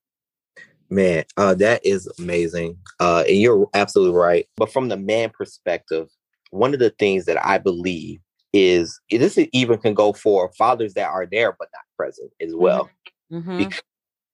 [0.90, 2.76] Man, uh, that is amazing.
[2.98, 4.48] Uh, and you're absolutely right.
[4.56, 6.08] But from the man perspective,
[6.50, 8.18] one of the things that I believe
[8.52, 12.90] is this even can go for fathers that are there but not present as well.
[13.32, 13.50] Mm-hmm.
[13.50, 13.78] mm-hmm.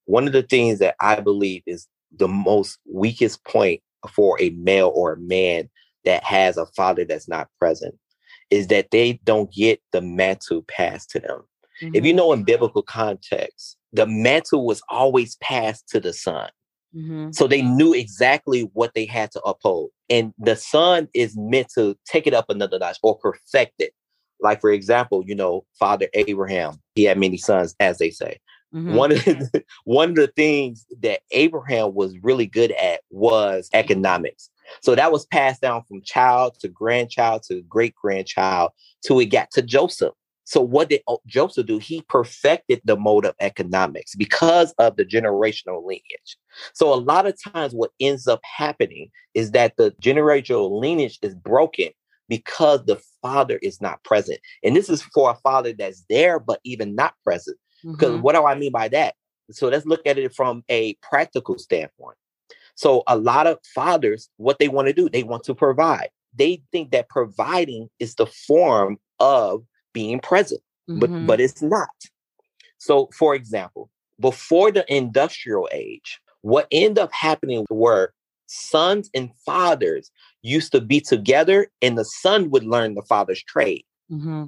[0.05, 4.91] One of the things that I believe is the most weakest point for a male
[4.95, 5.69] or a man
[6.05, 7.95] that has a father that's not present
[8.49, 11.41] is that they don't get the mantle passed to them.
[11.81, 11.95] Mm-hmm.
[11.95, 12.17] If you mm-hmm.
[12.17, 16.49] know in biblical context, the mantle was always passed to the son.
[16.95, 17.31] Mm-hmm.
[17.31, 19.91] So they knew exactly what they had to uphold.
[20.09, 23.93] And the son is meant to take it up another notch or perfect it.
[24.41, 28.39] Like, for example, you know, Father Abraham, he had many sons, as they say.
[28.73, 28.95] Mm-hmm.
[28.95, 34.49] One of the, one of the things that Abraham was really good at was economics.
[34.81, 38.71] So that was passed down from child to grandchild to great grandchild
[39.05, 40.13] till it got to Joseph.
[40.45, 41.77] So what did Joseph do?
[41.77, 46.37] He perfected the mode of economics because of the generational lineage.
[46.73, 51.35] So a lot of times what ends up happening is that the generational lineage is
[51.35, 51.89] broken
[52.27, 54.39] because the father is not present.
[54.63, 57.57] And this is for a father that's there but even not present.
[57.83, 58.21] Because mm-hmm.
[58.21, 59.15] what do I mean by that?
[59.51, 62.17] So let's look at it from a practical standpoint.
[62.75, 66.09] So a lot of fathers, what they want to do, they want to provide.
[66.33, 69.63] They think that providing is the form of
[69.93, 70.99] being present, mm-hmm.
[70.99, 71.89] but but it's not.
[72.77, 73.89] So, for example,
[74.19, 78.13] before the industrial age, what ended up happening were
[78.47, 83.85] sons and fathers used to be together, and the son would learn the father's trade.
[84.11, 84.45] Mm-hmm.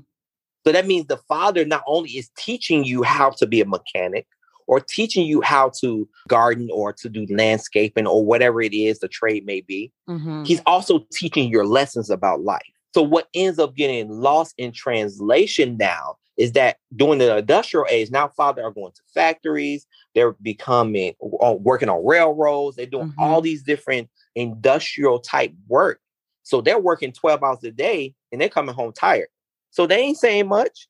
[0.65, 4.27] So that means the father not only is teaching you how to be a mechanic
[4.67, 9.07] or teaching you how to garden or to do landscaping or whatever it is the
[9.07, 10.43] trade may be, mm-hmm.
[10.43, 12.61] he's also teaching your lessons about life.
[12.93, 18.09] So what ends up getting lost in translation now is that during the industrial age,
[18.09, 23.21] now fathers are going to factories, they're becoming uh, working on railroads, they're doing mm-hmm.
[23.21, 25.99] all these different industrial type work.
[26.43, 29.27] So they're working 12 hours a day and they're coming home tired.
[29.73, 30.87] So they ain't saying much.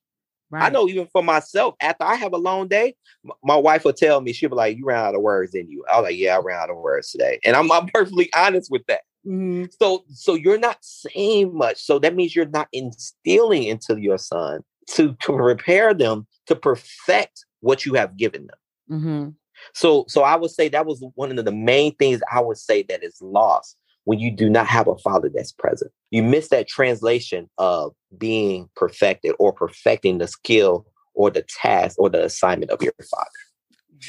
[0.51, 0.65] Right.
[0.65, 2.95] I know even for myself, after I have a long day,
[3.43, 5.83] my wife will tell me, she'll be like, You ran out of words, in you?
[5.91, 7.39] I was like, Yeah, I ran out of words today.
[7.43, 9.01] And I'm, I'm perfectly honest with that.
[9.25, 9.65] Mm-hmm.
[9.79, 11.81] So, so you're not saying much.
[11.81, 17.45] So that means you're not instilling into your son to, to prepare them to perfect
[17.61, 18.99] what you have given them.
[18.99, 19.29] Mm-hmm.
[19.73, 22.83] So, so I would say that was one of the main things I would say
[22.83, 25.91] that is lost when you do not have a father that's present.
[26.11, 32.09] You miss that translation of being perfected or perfecting the skill or the task or
[32.09, 33.29] the assignment of your father.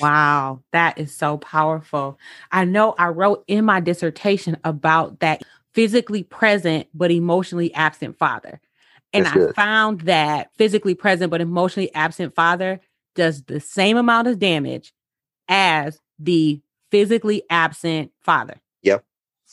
[0.00, 2.18] Wow, that is so powerful.
[2.50, 8.60] I know I wrote in my dissertation about that physically present but emotionally absent father.
[9.12, 12.80] And I found that physically present but emotionally absent father
[13.14, 14.92] does the same amount of damage
[15.48, 18.60] as the physically absent father.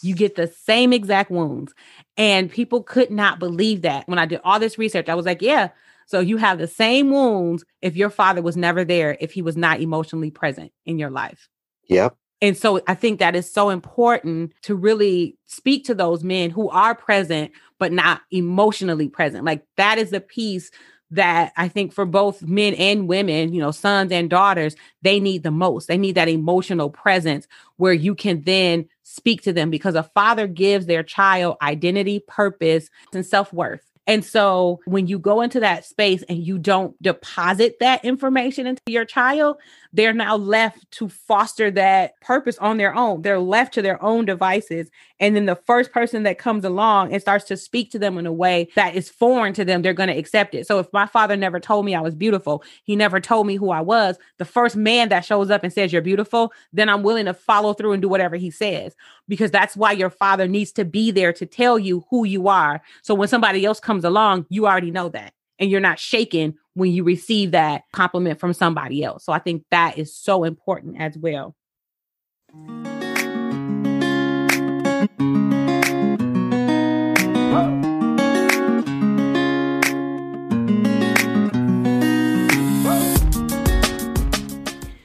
[0.01, 1.73] You get the same exact wounds.
[2.17, 4.07] And people could not believe that.
[4.07, 5.69] When I did all this research, I was like, yeah.
[6.07, 9.55] So you have the same wounds if your father was never there, if he was
[9.55, 11.47] not emotionally present in your life.
[11.87, 12.15] Yep.
[12.41, 16.69] And so I think that is so important to really speak to those men who
[16.69, 19.45] are present, but not emotionally present.
[19.45, 20.71] Like that is the piece
[21.11, 25.43] that I think for both men and women, you know, sons and daughters, they need
[25.43, 25.87] the most.
[25.87, 30.47] They need that emotional presence where you can then speak to them because a father
[30.47, 33.90] gives their child identity, purpose, and self worth.
[34.07, 38.81] And so when you go into that space and you don't deposit that information into
[38.87, 39.57] your child,
[39.93, 43.21] they're now left to foster that purpose on their own.
[43.21, 44.89] They're left to their own devices.
[45.19, 48.25] And then the first person that comes along and starts to speak to them in
[48.25, 50.65] a way that is foreign to them, they're going to accept it.
[50.65, 53.69] So if my father never told me I was beautiful, he never told me who
[53.69, 57.25] I was, the first man that shows up and says you're beautiful, then I'm willing
[57.25, 58.95] to follow through and do whatever he says
[59.27, 62.81] because that's why your father needs to be there to tell you who you are.
[63.01, 66.91] So when somebody else comes along, you already know that and you're not shaken when
[66.91, 69.23] you receive that compliment from somebody else.
[69.25, 71.55] So I think that is so important as well.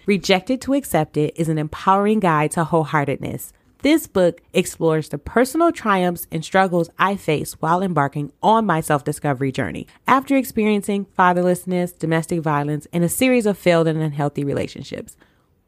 [0.06, 3.50] Rejected to Accepted is an empowering guide to wholeheartedness.
[3.86, 9.04] This book explores the personal triumphs and struggles I faced while embarking on my self
[9.04, 15.16] discovery journey after experiencing fatherlessness, domestic violence, and a series of failed and unhealthy relationships.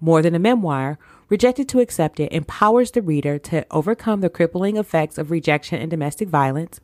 [0.01, 5.17] More than a memoir, Rejected to Accepted empowers the reader to overcome the crippling effects
[5.17, 6.81] of rejection and domestic violence.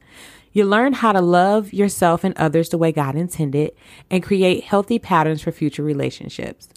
[0.53, 3.73] You learn how to love yourself and others the way God intended
[4.09, 6.68] and create healthy patterns for future relationships.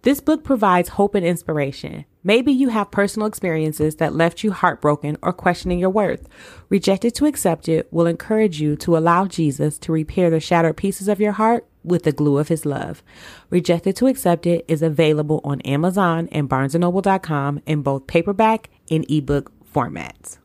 [0.00, 2.04] This book provides hope and inspiration.
[2.28, 6.28] Maybe you have personal experiences that left you heartbroken or questioning your worth.
[6.68, 11.20] Rejected to Accepted will encourage you to allow Jesus to repair the shattered pieces of
[11.20, 13.02] your heart with the glue of his love.
[13.48, 20.36] Rejected to Accepted is available on Amazon and barnesandnoble.com in both paperback and ebook formats.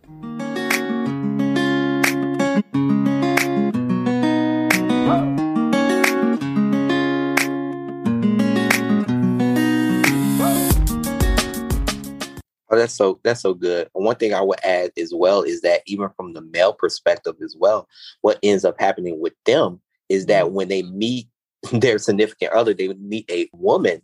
[12.74, 13.88] Oh, that's so that's so good.
[13.94, 17.56] One thing I would add as well is that even from the male perspective as
[17.56, 17.88] well,
[18.22, 20.56] what ends up happening with them is that mm-hmm.
[20.56, 21.28] when they meet
[21.72, 24.02] their significant other, they meet a woman,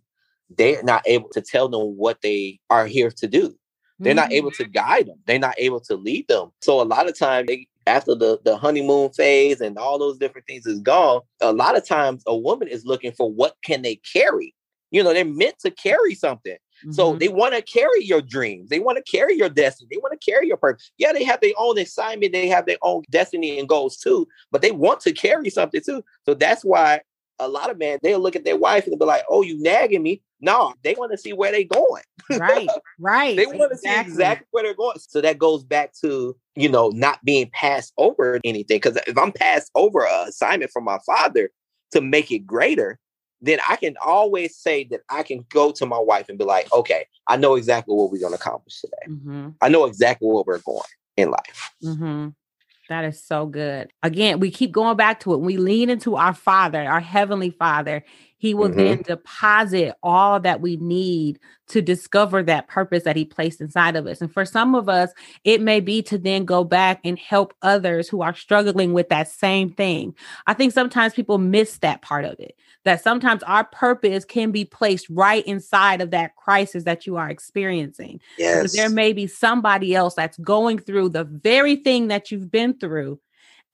[0.56, 3.56] they're not able to tell them what they are here to do.
[3.98, 4.20] They're mm-hmm.
[4.20, 5.18] not able to guide them.
[5.26, 6.52] They're not able to lead them.
[6.62, 10.46] So a lot of times they after the, the honeymoon phase and all those different
[10.46, 13.96] things is gone, a lot of times a woman is looking for what can they
[13.96, 14.54] carry.
[14.92, 16.58] You know, they're meant to carry something.
[16.82, 16.92] Mm-hmm.
[16.92, 18.70] So they want to carry your dreams.
[18.70, 19.89] They want to carry your destiny.
[19.92, 20.92] They want to carry your purpose.
[20.98, 22.34] Yeah, they have their own assignment.
[22.34, 26.04] They have their own destiny and goals too, but they want to carry something too.
[26.26, 27.02] So that's why
[27.39, 30.04] a lot of men, they'll look at their wife and be like, oh, you nagging
[30.04, 30.22] me.
[30.42, 32.04] No, they want to see where they're going.
[32.38, 32.68] Right,
[33.00, 33.36] right.
[33.36, 33.89] they want to exactly.
[33.89, 34.98] see exactly where they're going.
[35.00, 38.78] So that goes back to, you know, not being passed over anything.
[38.78, 41.50] Because if I'm passed over an assignment from my father
[41.92, 43.00] to make it greater,
[43.41, 46.71] then I can always say that I can go to my wife and be like,
[46.73, 49.08] okay, I know exactly what we're going to accomplish today.
[49.08, 49.49] Mm-hmm.
[49.62, 50.82] I know exactly where we're going
[51.15, 51.71] in life.
[51.84, 52.30] Mm-hmm.
[52.89, 53.91] That is so good.
[54.02, 55.41] Again, we keep going back to it.
[55.41, 58.04] We lean into our Father, our Heavenly Father.
[58.39, 58.78] He will mm-hmm.
[58.78, 64.08] then deposit all that we need to discover that purpose that He placed inside of
[64.08, 64.21] us.
[64.21, 65.12] And for some of us,
[65.43, 69.28] it may be to then go back and help others who are struggling with that
[69.28, 70.15] same thing.
[70.47, 74.65] I think sometimes people miss that part of it that sometimes our purpose can be
[74.65, 78.19] placed right inside of that crisis that you are experiencing.
[78.38, 78.58] Yes.
[78.58, 82.73] Because there may be somebody else that's going through the very thing that you've been
[82.78, 83.19] through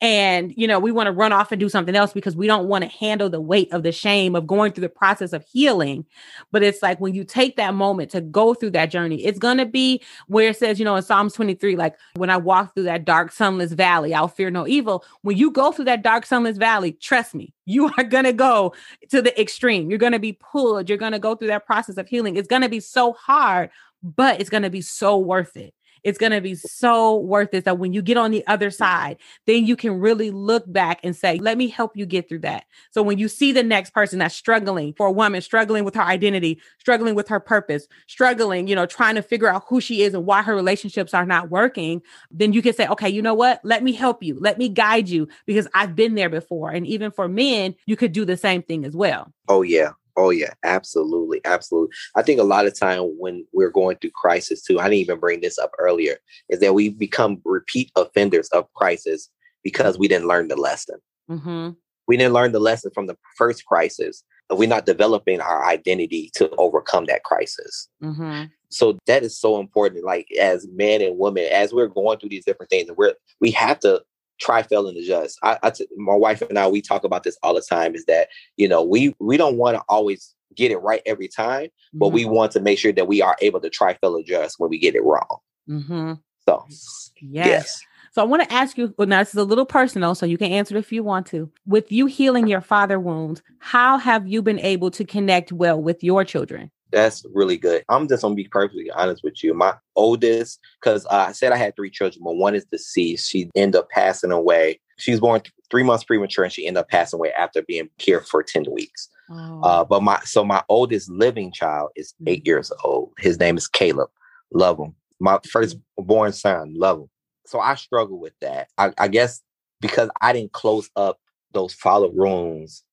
[0.01, 2.67] and you know we want to run off and do something else because we don't
[2.67, 6.05] want to handle the weight of the shame of going through the process of healing.
[6.51, 9.57] But it's like when you take that moment to go through that journey it's going
[9.57, 12.83] to be where it says you know in psalms 23 like when i walk through
[12.83, 15.05] that dark sunless valley i'll fear no evil.
[15.21, 18.73] When you go through that dark sunless valley trust me you are going to go
[19.09, 19.89] to the extreme.
[19.89, 20.89] You're going to be pulled.
[20.89, 22.35] You're going to go through that process of healing.
[22.35, 23.69] It's going to be so hard
[24.03, 25.73] but it's going to be so worth it
[26.05, 29.17] it's going to be so worth it that when you get on the other side,
[29.47, 32.65] then you can really look back and say, let me help you get through that.
[32.91, 36.03] So when you see the next person that's struggling for a woman, struggling with her
[36.03, 40.13] identity, struggling with her purpose, struggling, you know, trying to figure out who she is
[40.13, 43.59] and why her relationships are not working, then you can say, okay, you know what?
[43.63, 44.37] Let me help you.
[44.39, 46.69] Let me guide you because I've been there before.
[46.69, 49.33] And even for men, you could do the same thing as well.
[49.47, 49.93] Oh, yeah.
[50.17, 51.95] Oh yeah, absolutely, absolutely.
[52.15, 55.19] I think a lot of time when we're going through crisis too, I didn't even
[55.19, 56.17] bring this up earlier,
[56.49, 59.29] is that we become repeat offenders of crisis
[59.63, 60.99] because we didn't learn the lesson.
[61.29, 61.71] Mm-hmm.
[62.07, 64.23] We didn't learn the lesson from the first crisis.
[64.49, 67.89] We're not developing our identity to overcome that crisis.
[68.03, 68.43] Mm-hmm.
[68.69, 70.05] So that is so important.
[70.05, 73.51] Like as men and women, as we're going through these different things, and we're we
[73.51, 74.03] have to
[74.39, 75.37] try, fail, and adjust.
[75.43, 77.95] I, I t- my wife and I, we talk about this all the time.
[77.95, 81.65] Is that you know we we don't want to always get it right every time,
[81.65, 81.99] mm-hmm.
[81.99, 82.33] but we mm-hmm.
[82.33, 84.95] want to make sure that we are able to try, fail, adjust when we get
[84.95, 85.37] it wrong.
[85.69, 86.13] Mm-hmm.
[86.47, 87.11] So yes.
[87.21, 87.81] yes.
[88.11, 90.37] So I want to ask you, well, now this is a little personal, so you
[90.37, 91.51] can answer if you want to.
[91.65, 96.01] With you healing your father wounds, how have you been able to connect well with
[96.01, 96.71] your children?
[96.91, 97.83] That's really good.
[97.89, 99.53] I'm just gonna be perfectly honest with you.
[99.53, 103.29] My oldest, because uh, I said I had three children, but one is deceased.
[103.29, 104.79] She ended up passing away.
[104.97, 107.89] She was born th- three months premature, and she ended up passing away after being
[107.97, 109.09] here for ten weeks.
[109.29, 109.61] Oh.
[109.61, 112.47] Uh, but my so my oldest living child is eight mm-hmm.
[112.47, 113.11] years old.
[113.19, 114.09] His name is Caleb.
[114.53, 114.95] Love him.
[115.19, 116.75] My first born son.
[116.77, 117.09] Love him.
[117.45, 118.69] So I struggle with that.
[118.77, 119.41] I, I guess
[119.81, 121.19] because I didn't close up
[121.51, 122.83] those follow wounds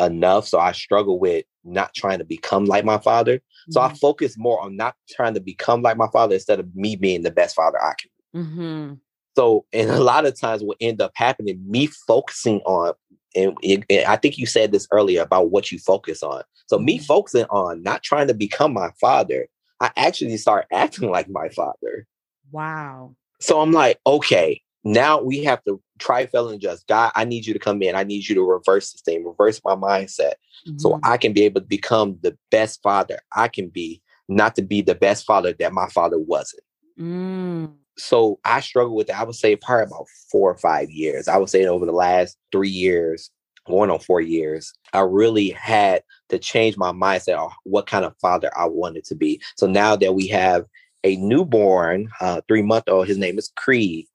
[0.00, 0.48] enough.
[0.48, 3.36] So I struggle with not trying to become like my father.
[3.36, 3.72] Mm-hmm.
[3.72, 3.96] So I mm-hmm.
[3.96, 7.30] focus more on not trying to become like my father instead of me being the
[7.30, 8.42] best father I can.
[8.42, 8.94] Mm-hmm.
[9.36, 12.94] So, and a lot of times what end up happening, me focusing on,
[13.36, 16.42] and it, it, I think you said this earlier about what you focus on.
[16.66, 17.04] So me mm-hmm.
[17.04, 19.46] focusing on not trying to become my father,
[19.80, 22.06] I actually start acting like my father.
[22.50, 23.14] Wow.
[23.40, 27.46] So I'm like, okay, now we have to try, fail, and just God, I need
[27.46, 27.94] you to come in.
[27.94, 30.34] I need you to reverse this thing, reverse my mindset
[30.66, 30.78] mm-hmm.
[30.78, 34.62] so I can be able to become the best father I can be, not to
[34.62, 36.62] be the best father that my father wasn't.
[36.98, 37.72] Mm.
[37.98, 39.20] So I struggle with that.
[39.20, 41.28] I would say probably about four or five years.
[41.28, 43.30] I would say over the last three years,
[43.66, 48.16] going on four years, I really had to change my mindset on what kind of
[48.20, 49.42] father I wanted to be.
[49.56, 50.64] So now that we have
[51.04, 54.06] a newborn, uh, three month old, his name is Creed.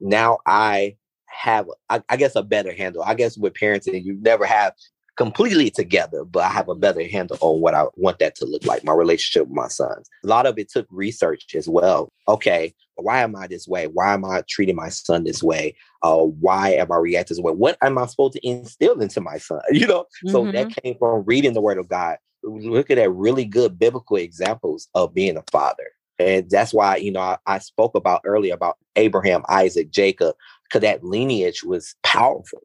[0.00, 0.96] Now I
[1.26, 3.02] have, I, I, guess, a better handle.
[3.02, 4.74] I guess with parenting, you never have
[5.16, 8.64] completely together, but I have a better handle on what I want that to look
[8.64, 10.08] like, my relationship with my sons.
[10.24, 12.10] A lot of it took research as well.
[12.26, 13.86] Okay, why am I this way?
[13.86, 15.74] Why am I treating my son this way?
[16.02, 17.52] Uh, why am I reacting this way?
[17.52, 19.60] What am I supposed to instill into my son?
[19.72, 20.30] You know, mm-hmm.
[20.30, 20.80] so that mm-hmm.
[20.82, 22.16] came from reading the word of God.
[22.42, 25.88] Look at really good biblical examples of being a father.
[26.20, 30.82] And that's why, you know, I, I spoke about earlier about Abraham, Isaac, Jacob, because
[30.82, 32.60] that lineage was powerful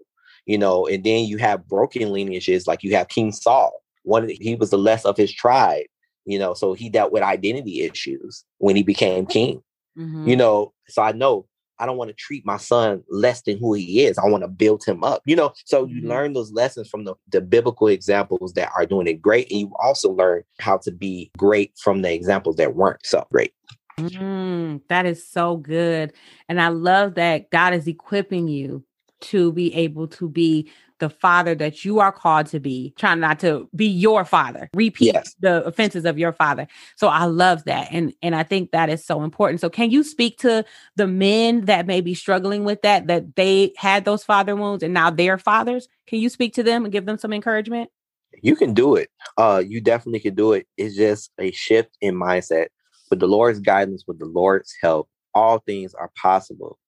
[0.45, 3.81] you know, and then you have broken lineages like you have King Saul.
[4.03, 5.85] One he was the less of his tribe,
[6.25, 9.63] you know, so he dealt with identity issues when he became king.
[9.97, 10.27] Mm-hmm.
[10.27, 11.47] You know, so I know
[11.79, 14.17] I don't want to treat my son less than who he is.
[14.17, 15.21] I want to build him up.
[15.25, 16.09] You know, so you mm-hmm.
[16.09, 19.51] learn those lessons from the, the biblical examples that are doing it great.
[19.51, 23.53] And you also learn how to be great from the examples that weren't so great.
[23.99, 26.13] Mm, that is so good.
[26.49, 28.83] And I love that God is equipping you
[29.21, 30.69] to be able to be
[30.99, 35.13] the father that you are called to be, trying not to be your father, repeat
[35.13, 35.35] yes.
[35.39, 36.67] the offenses of your father.
[36.95, 37.89] So I love that.
[37.91, 39.61] And and I think that is so important.
[39.61, 40.63] So can you speak to
[40.95, 44.93] the men that may be struggling with that, that they had those father wounds and
[44.93, 45.87] now they're fathers?
[46.07, 47.89] Can you speak to them and give them some encouragement?
[48.41, 49.09] You can do it.
[49.37, 50.67] Uh you definitely can do it.
[50.77, 52.67] It's just a shift in mindset.
[53.09, 56.79] With the Lord's guidance, with the Lord's help, all things are possible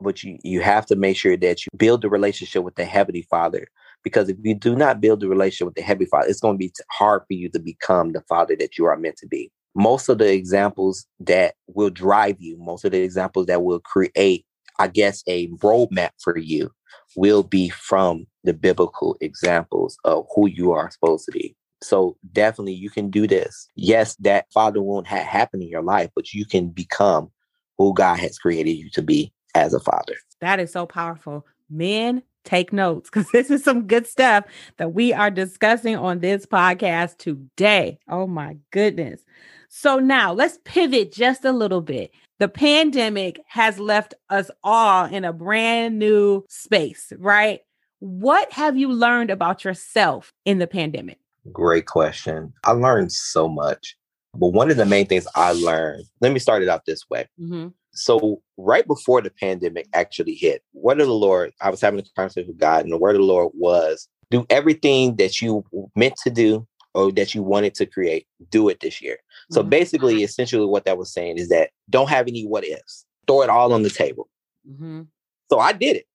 [0.00, 3.26] but you you have to make sure that you build the relationship with the heavenly
[3.30, 3.66] father
[4.02, 6.58] because if you do not build the relationship with the heavenly father it's going to
[6.58, 9.50] be hard for you to become the father that you are meant to be.
[9.74, 14.44] Most of the examples that will drive you most of the examples that will create
[14.78, 16.70] i guess a roadmap for you
[17.16, 21.56] will be from the biblical examples of who you are supposed to be.
[21.82, 23.68] So definitely you can do this.
[23.74, 27.30] Yes that father won't have happen in your life but you can become
[27.78, 30.14] who god has created you to be as a father.
[30.40, 31.46] That is so powerful.
[31.70, 34.44] Men, take notes because this is some good stuff
[34.78, 37.98] that we are discussing on this podcast today.
[38.08, 39.20] Oh my goodness.
[39.68, 42.12] So now let's pivot just a little bit.
[42.38, 47.60] The pandemic has left us all in a brand new space, right?
[47.98, 51.18] What have you learned about yourself in the pandemic?
[51.50, 52.52] Great question.
[52.64, 53.96] I learned so much.
[54.34, 57.26] But one of the main things I learned, let me start it out this way.
[57.40, 57.68] Mm-hmm.
[57.96, 62.02] So right before the pandemic actually hit, word of the Lord, I was having a
[62.14, 66.16] conversation with God, and the word of the Lord was do everything that you meant
[66.24, 69.18] to do or that you wanted to create, do it this year.
[69.50, 69.70] So mm-hmm.
[69.70, 73.04] basically, essentially what that was saying is that don't have any what ifs.
[73.26, 74.28] Throw it all on the table.
[74.68, 75.02] Mm-hmm.
[75.50, 76.06] So I did it.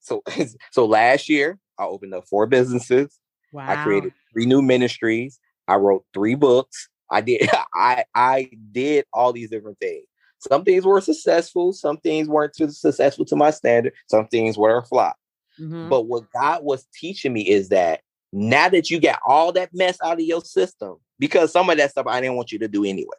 [0.00, 0.22] So
[0.70, 3.18] so last year I opened up four businesses.
[3.52, 3.66] Wow.
[3.68, 5.38] I created three new ministries.
[5.66, 6.88] I wrote three books.
[7.10, 10.06] I did I I did all these different things.
[10.38, 14.78] Some things were successful, some things weren't too successful to my standard, some things were
[14.78, 15.16] a flop.
[15.60, 15.88] Mm-hmm.
[15.88, 18.00] But what God was teaching me is that
[18.32, 21.90] now that you got all that mess out of your system, because some of that
[21.90, 23.16] stuff I didn't want you to do anyway.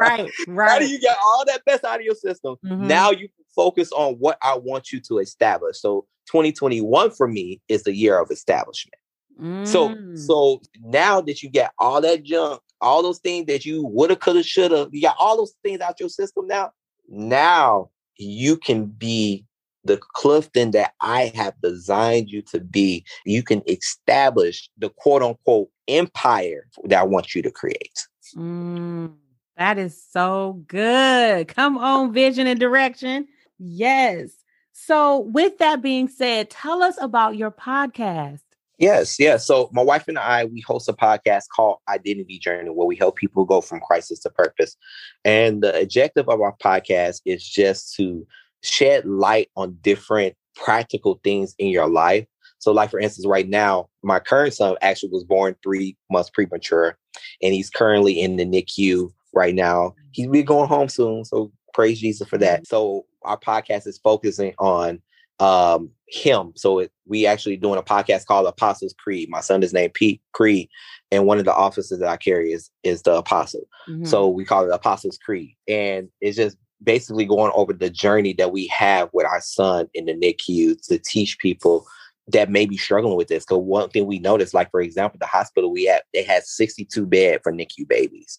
[0.00, 0.80] right, right.
[0.80, 2.86] Now you got all that mess out of your system, mm-hmm.
[2.86, 5.80] now you focus on what I want you to establish.
[5.80, 8.98] So 2021 for me is the year of establishment.
[9.40, 9.66] Mm.
[9.66, 14.16] So so now that you got all that junk, all those things that you woulda,
[14.16, 16.72] coulda, shoulda, you got all those things out your system now.
[17.08, 19.44] Now you can be
[19.84, 23.04] the Clifton that I have designed you to be.
[23.24, 28.06] You can establish the quote unquote empire that I want you to create.
[28.34, 29.14] Mm,
[29.56, 31.48] that is so good.
[31.48, 33.28] Come on, vision and direction.
[33.58, 34.30] Yes.
[34.72, 38.40] So, with that being said, tell us about your podcast.
[38.78, 39.46] Yes, yes.
[39.46, 43.16] So my wife and I, we host a podcast called Identity Journey, where we help
[43.16, 44.76] people go from crisis to purpose.
[45.24, 48.26] And the objective of our podcast is just to
[48.62, 52.26] shed light on different practical things in your life.
[52.58, 56.96] So, like for instance, right now, my current son actually was born three months premature,
[57.42, 59.94] and he's currently in the NICU right now.
[60.12, 61.24] He'll be going home soon.
[61.24, 62.60] So praise Jesus for that.
[62.60, 62.66] Mm-hmm.
[62.66, 65.02] So our podcast is focusing on
[65.40, 66.52] um him.
[66.54, 69.28] So it, we actually doing a podcast called Apostles Creed.
[69.28, 70.68] My son is named Pete Creed,
[71.10, 73.66] and one of the offices that I carry is is the apostle.
[73.88, 74.04] Mm-hmm.
[74.04, 78.52] So we call it Apostles Creed, and it's just basically going over the journey that
[78.52, 81.86] we have with our son in the NICU to teach people
[82.28, 83.44] that may be struggling with this.
[83.44, 87.06] Because one thing we noticed, like for example, the hospital we had, they had 62
[87.06, 88.38] bed for NICU babies.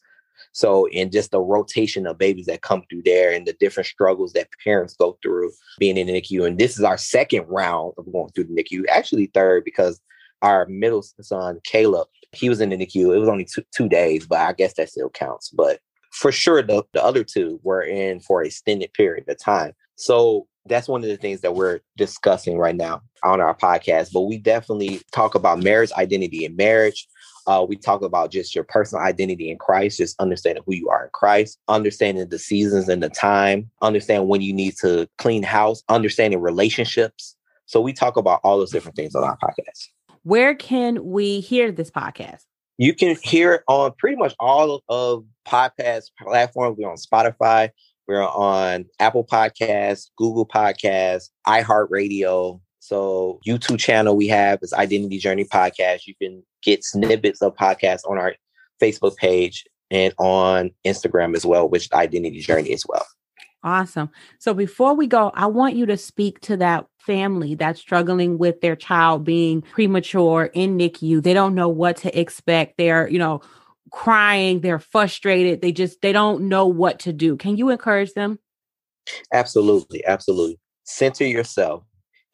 [0.55, 4.31] So, in just the rotation of babies that come through there and the different struggles
[4.33, 6.47] that parents go through being in the NICU.
[6.47, 9.99] And this is our second round of going through the NICU, actually, third, because
[10.41, 13.13] our middle son, Caleb, he was in the NICU.
[13.13, 15.49] It was only two, two days, but I guess that still counts.
[15.49, 15.81] But
[16.13, 19.73] for sure, the, the other two were in for an extended period of time.
[19.97, 24.11] So, that's one of the things that we're discussing right now on our podcast.
[24.13, 27.07] But we definitely talk about marriage identity and marriage
[27.47, 31.05] uh, we talk about just your personal identity in Christ, just understanding who you are
[31.05, 35.83] in Christ, understanding the seasons and the time, understand when you need to clean house,
[35.87, 37.35] understanding relationships.
[37.67, 39.89] So we talk about all those different things on our podcast.
[40.23, 42.41] Where can we hear this podcast?
[42.77, 46.77] You can hear it on pretty much all of podcast platforms.
[46.79, 47.69] We're on Spotify,
[48.07, 52.61] we're on Apple Podcasts, Google Podcasts, iHeartRadio.
[52.79, 56.05] So YouTube channel we have is Identity Journey Podcast.
[56.05, 58.35] You can get snippets of podcasts on our
[58.81, 63.05] Facebook page and on Instagram as well, which Identity Journey as well.
[63.63, 64.11] Awesome.
[64.37, 68.61] So before we go, I want you to speak to that family that's struggling with
[68.61, 71.23] their child being premature in NICU.
[71.23, 72.77] They don't know what to expect.
[72.77, 73.41] They're, you know,
[73.91, 75.61] crying, they're frustrated.
[75.61, 77.37] They just they don't know what to do.
[77.37, 78.39] Can you encourage them?
[79.31, 80.59] Absolutely, absolutely.
[80.83, 81.83] Center yourself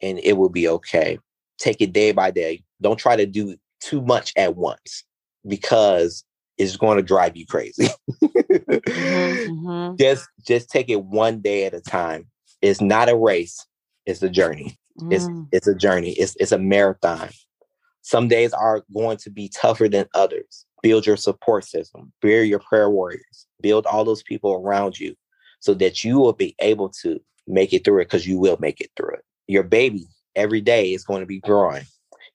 [0.00, 1.18] and it will be okay.
[1.58, 2.64] Take it day by day.
[2.80, 5.04] Don't try to do too much at once
[5.46, 6.24] because
[6.58, 7.88] it's going to drive you crazy.
[8.22, 8.72] mm-hmm,
[9.68, 9.96] mm-hmm.
[9.96, 12.26] Just just take it one day at a time.
[12.60, 13.64] It's not a race,
[14.06, 14.76] it's a journey.
[15.00, 15.12] Mm.
[15.12, 16.12] It's it's a journey.
[16.12, 17.30] It's it's a marathon.
[18.02, 20.66] Some days are going to be tougher than others.
[20.82, 25.14] Build your support system, build your prayer warriors, build all those people around you
[25.60, 28.80] so that you will be able to make it through it because you will make
[28.80, 29.24] it through it.
[29.46, 31.84] Your baby every day is going to be growing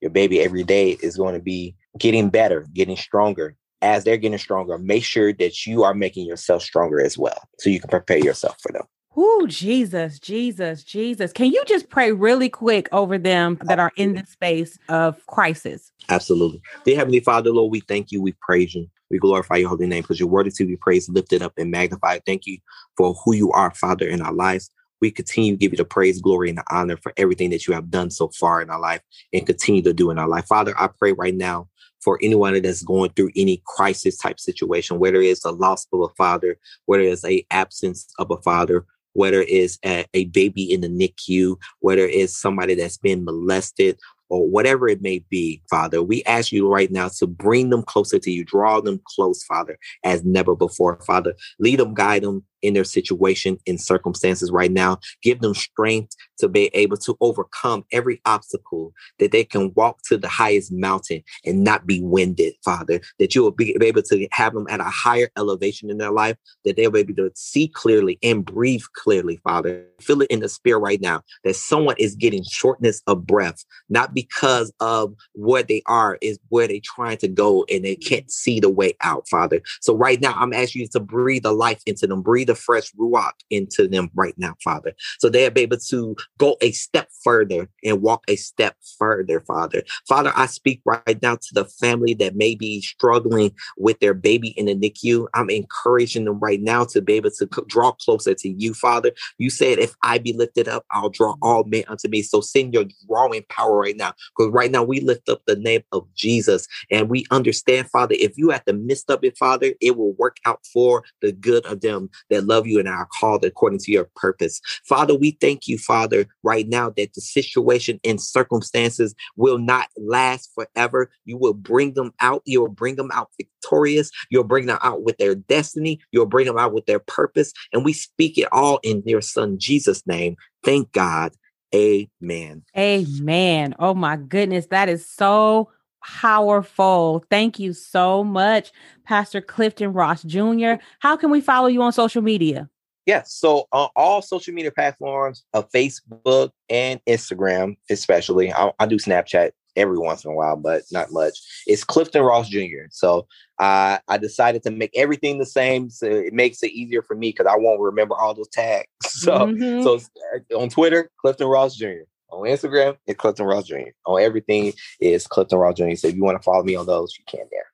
[0.02, 3.56] your baby every day is going to be getting better, getting stronger.
[3.82, 7.70] As they're getting stronger, make sure that you are making yourself stronger as well so
[7.70, 8.84] you can prepare yourself for them.
[9.20, 11.34] Oh, Jesus, Jesus, Jesus.
[11.34, 15.92] Can you just pray really quick over them that are in this space of crisis?
[16.08, 16.62] Absolutely.
[16.86, 18.22] Dear Heavenly Father, Lord, we thank you.
[18.22, 18.88] We praise you.
[19.10, 21.72] We glorify your holy name because your word is to be praised, lifted up, and
[21.72, 22.22] magnified.
[22.28, 22.60] Thank you
[22.96, 24.70] for who you are, Father, in our lives
[25.02, 27.74] we continue to give you the praise, glory, and the honor for everything that you
[27.74, 29.02] have done so far in our life
[29.34, 30.46] and continue to do in our life.
[30.46, 31.68] Father, I pray right now
[32.02, 36.10] for anyone that's going through any crisis type situation, whether it's a loss of a
[36.16, 38.86] father, whether it's a absence of a father,
[39.18, 43.98] whether it's a, a baby in the NICU, whether it's somebody that's been molested
[44.30, 46.04] or whatever it may be, Father.
[46.04, 49.80] We ask you right now to bring them closer to you, draw them close, Father,
[50.04, 51.34] as never before, Father.
[51.60, 55.00] Lead them, guide them, in their situation in circumstances right now.
[55.22, 60.18] Give them strength to be able to overcome every obstacle, that they can walk to
[60.18, 63.02] the highest mountain and not be winded, Father.
[63.20, 66.38] That you will be able to have them at a higher elevation in their life,
[66.66, 69.86] that they'll be able to see clearly and breathe clearly, Father.
[70.02, 74.14] Feel it in the spirit right now that someone is getting shortness of breath, not
[74.14, 78.60] because of where they are, is where they're trying to go and they can't see
[78.60, 79.62] the way out, Father.
[79.82, 82.60] So right now, I'm asking you to breathe a life into them, breathe breathe a
[82.60, 87.10] fresh ruach into them right now, Father, so they'll be able to go a step
[87.24, 89.84] further and walk a step further, Father.
[90.08, 94.50] Father, I speak right now to the family that may be struggling with their baby
[94.50, 95.28] in the NICU.
[95.34, 99.12] I'm encouraging them right now to be able to draw closer to you, Father.
[99.38, 102.22] You said, if I be lifted up, I'll draw all men unto me.
[102.22, 104.14] So send your drawing power right now.
[104.38, 108.38] Because right now we lift up the name of Jesus and we understand, Father, if
[108.38, 111.82] you have the midst of it, Father, it will work out for the good of
[111.82, 114.62] them that love you and are called according to your purpose.
[114.86, 120.52] Father, we thank you, Father, right now that the situation and circumstances will not last
[120.54, 121.10] forever.
[121.26, 122.42] You will bring them out.
[122.46, 124.12] You'll bring them out victorious.
[124.30, 126.00] You'll bring them out with their destiny.
[126.12, 127.54] You'll bring them out with their purpose.
[127.74, 130.36] And we speak it all in your son Jesus' name.
[130.64, 131.34] Thank God.
[131.76, 132.64] Amen.
[132.78, 133.76] Amen.
[133.78, 134.68] Oh my goodness.
[134.68, 135.70] That is so
[136.08, 137.24] powerful.
[137.30, 138.72] Thank you so much,
[139.04, 140.76] Pastor Clifton Ross Jr.
[141.00, 142.70] How can we follow you on social media?
[143.06, 143.34] Yes.
[143.34, 149.52] So on all social media platforms of Facebook and Instagram, especially, I, I, do Snapchat
[149.78, 151.40] every once in a while, but not much.
[151.68, 152.88] It's Clifton Ross Jr.
[152.90, 153.28] So
[153.60, 157.30] uh, I decided to make everything the same, so it makes it easier for me
[157.30, 158.88] because I won't remember all those tags.
[159.08, 159.84] So, mm-hmm.
[159.84, 162.06] so uh, on Twitter, Clifton Ross Jr.
[162.30, 163.90] On Instagram, it's Clifton Ross Jr.
[164.06, 165.96] On everything is Clifton Ross Jr.
[165.96, 167.66] So if you want to follow me on those, you can there.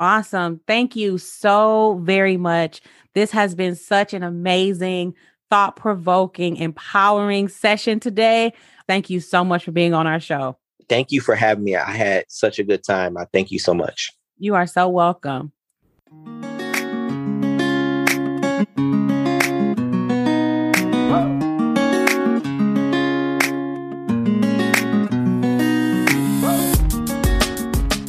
[0.00, 0.60] Awesome.
[0.66, 2.80] Thank you so very much.
[3.14, 5.14] This has been such an amazing,
[5.50, 8.52] thought provoking, empowering session today.
[8.86, 10.56] Thank you so much for being on our show.
[10.88, 11.76] Thank you for having me.
[11.76, 13.16] I had such a good time.
[13.16, 14.10] I thank you so much.
[14.38, 15.52] You are so welcome.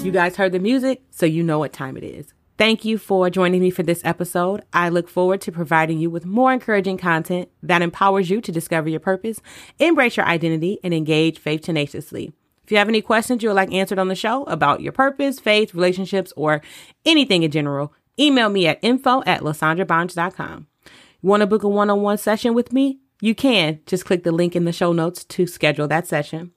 [0.09, 2.33] You guys heard the music, so you know what time it is.
[2.57, 4.63] Thank you for joining me for this episode.
[4.73, 8.89] I look forward to providing you with more encouraging content that empowers you to discover
[8.89, 9.39] your purpose,
[9.77, 12.33] embrace your identity, and engage faith tenaciously.
[12.63, 15.39] If you have any questions you would like answered on the show about your purpose,
[15.39, 16.63] faith, relationships, or
[17.05, 20.65] anything in general, email me at info at lasandrabarnes.com.
[21.21, 22.97] You want to book a one on one session with me?
[23.21, 23.81] You can.
[23.85, 26.51] Just click the link in the show notes to schedule that session.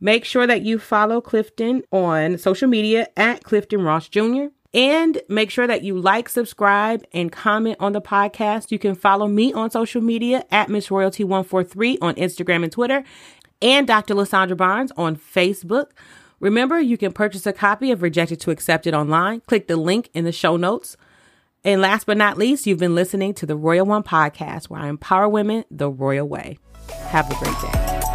[0.00, 4.46] Make sure that you follow Clifton on social media at Clifton Ross Jr.
[4.74, 8.70] And make sure that you like, subscribe, and comment on the podcast.
[8.70, 13.02] You can follow me on social media at Miss Royalty143 on Instagram and Twitter,
[13.62, 14.14] and Dr.
[14.14, 15.90] Lasandra Barnes on Facebook.
[16.38, 19.40] Remember, you can purchase a copy of Rejected to Accepted online.
[19.40, 20.96] Click the link in the show notes.
[21.64, 24.88] And last but not least, you've been listening to the Royal One podcast, where I
[24.88, 26.58] empower women the royal way.
[27.08, 28.07] Have a great day.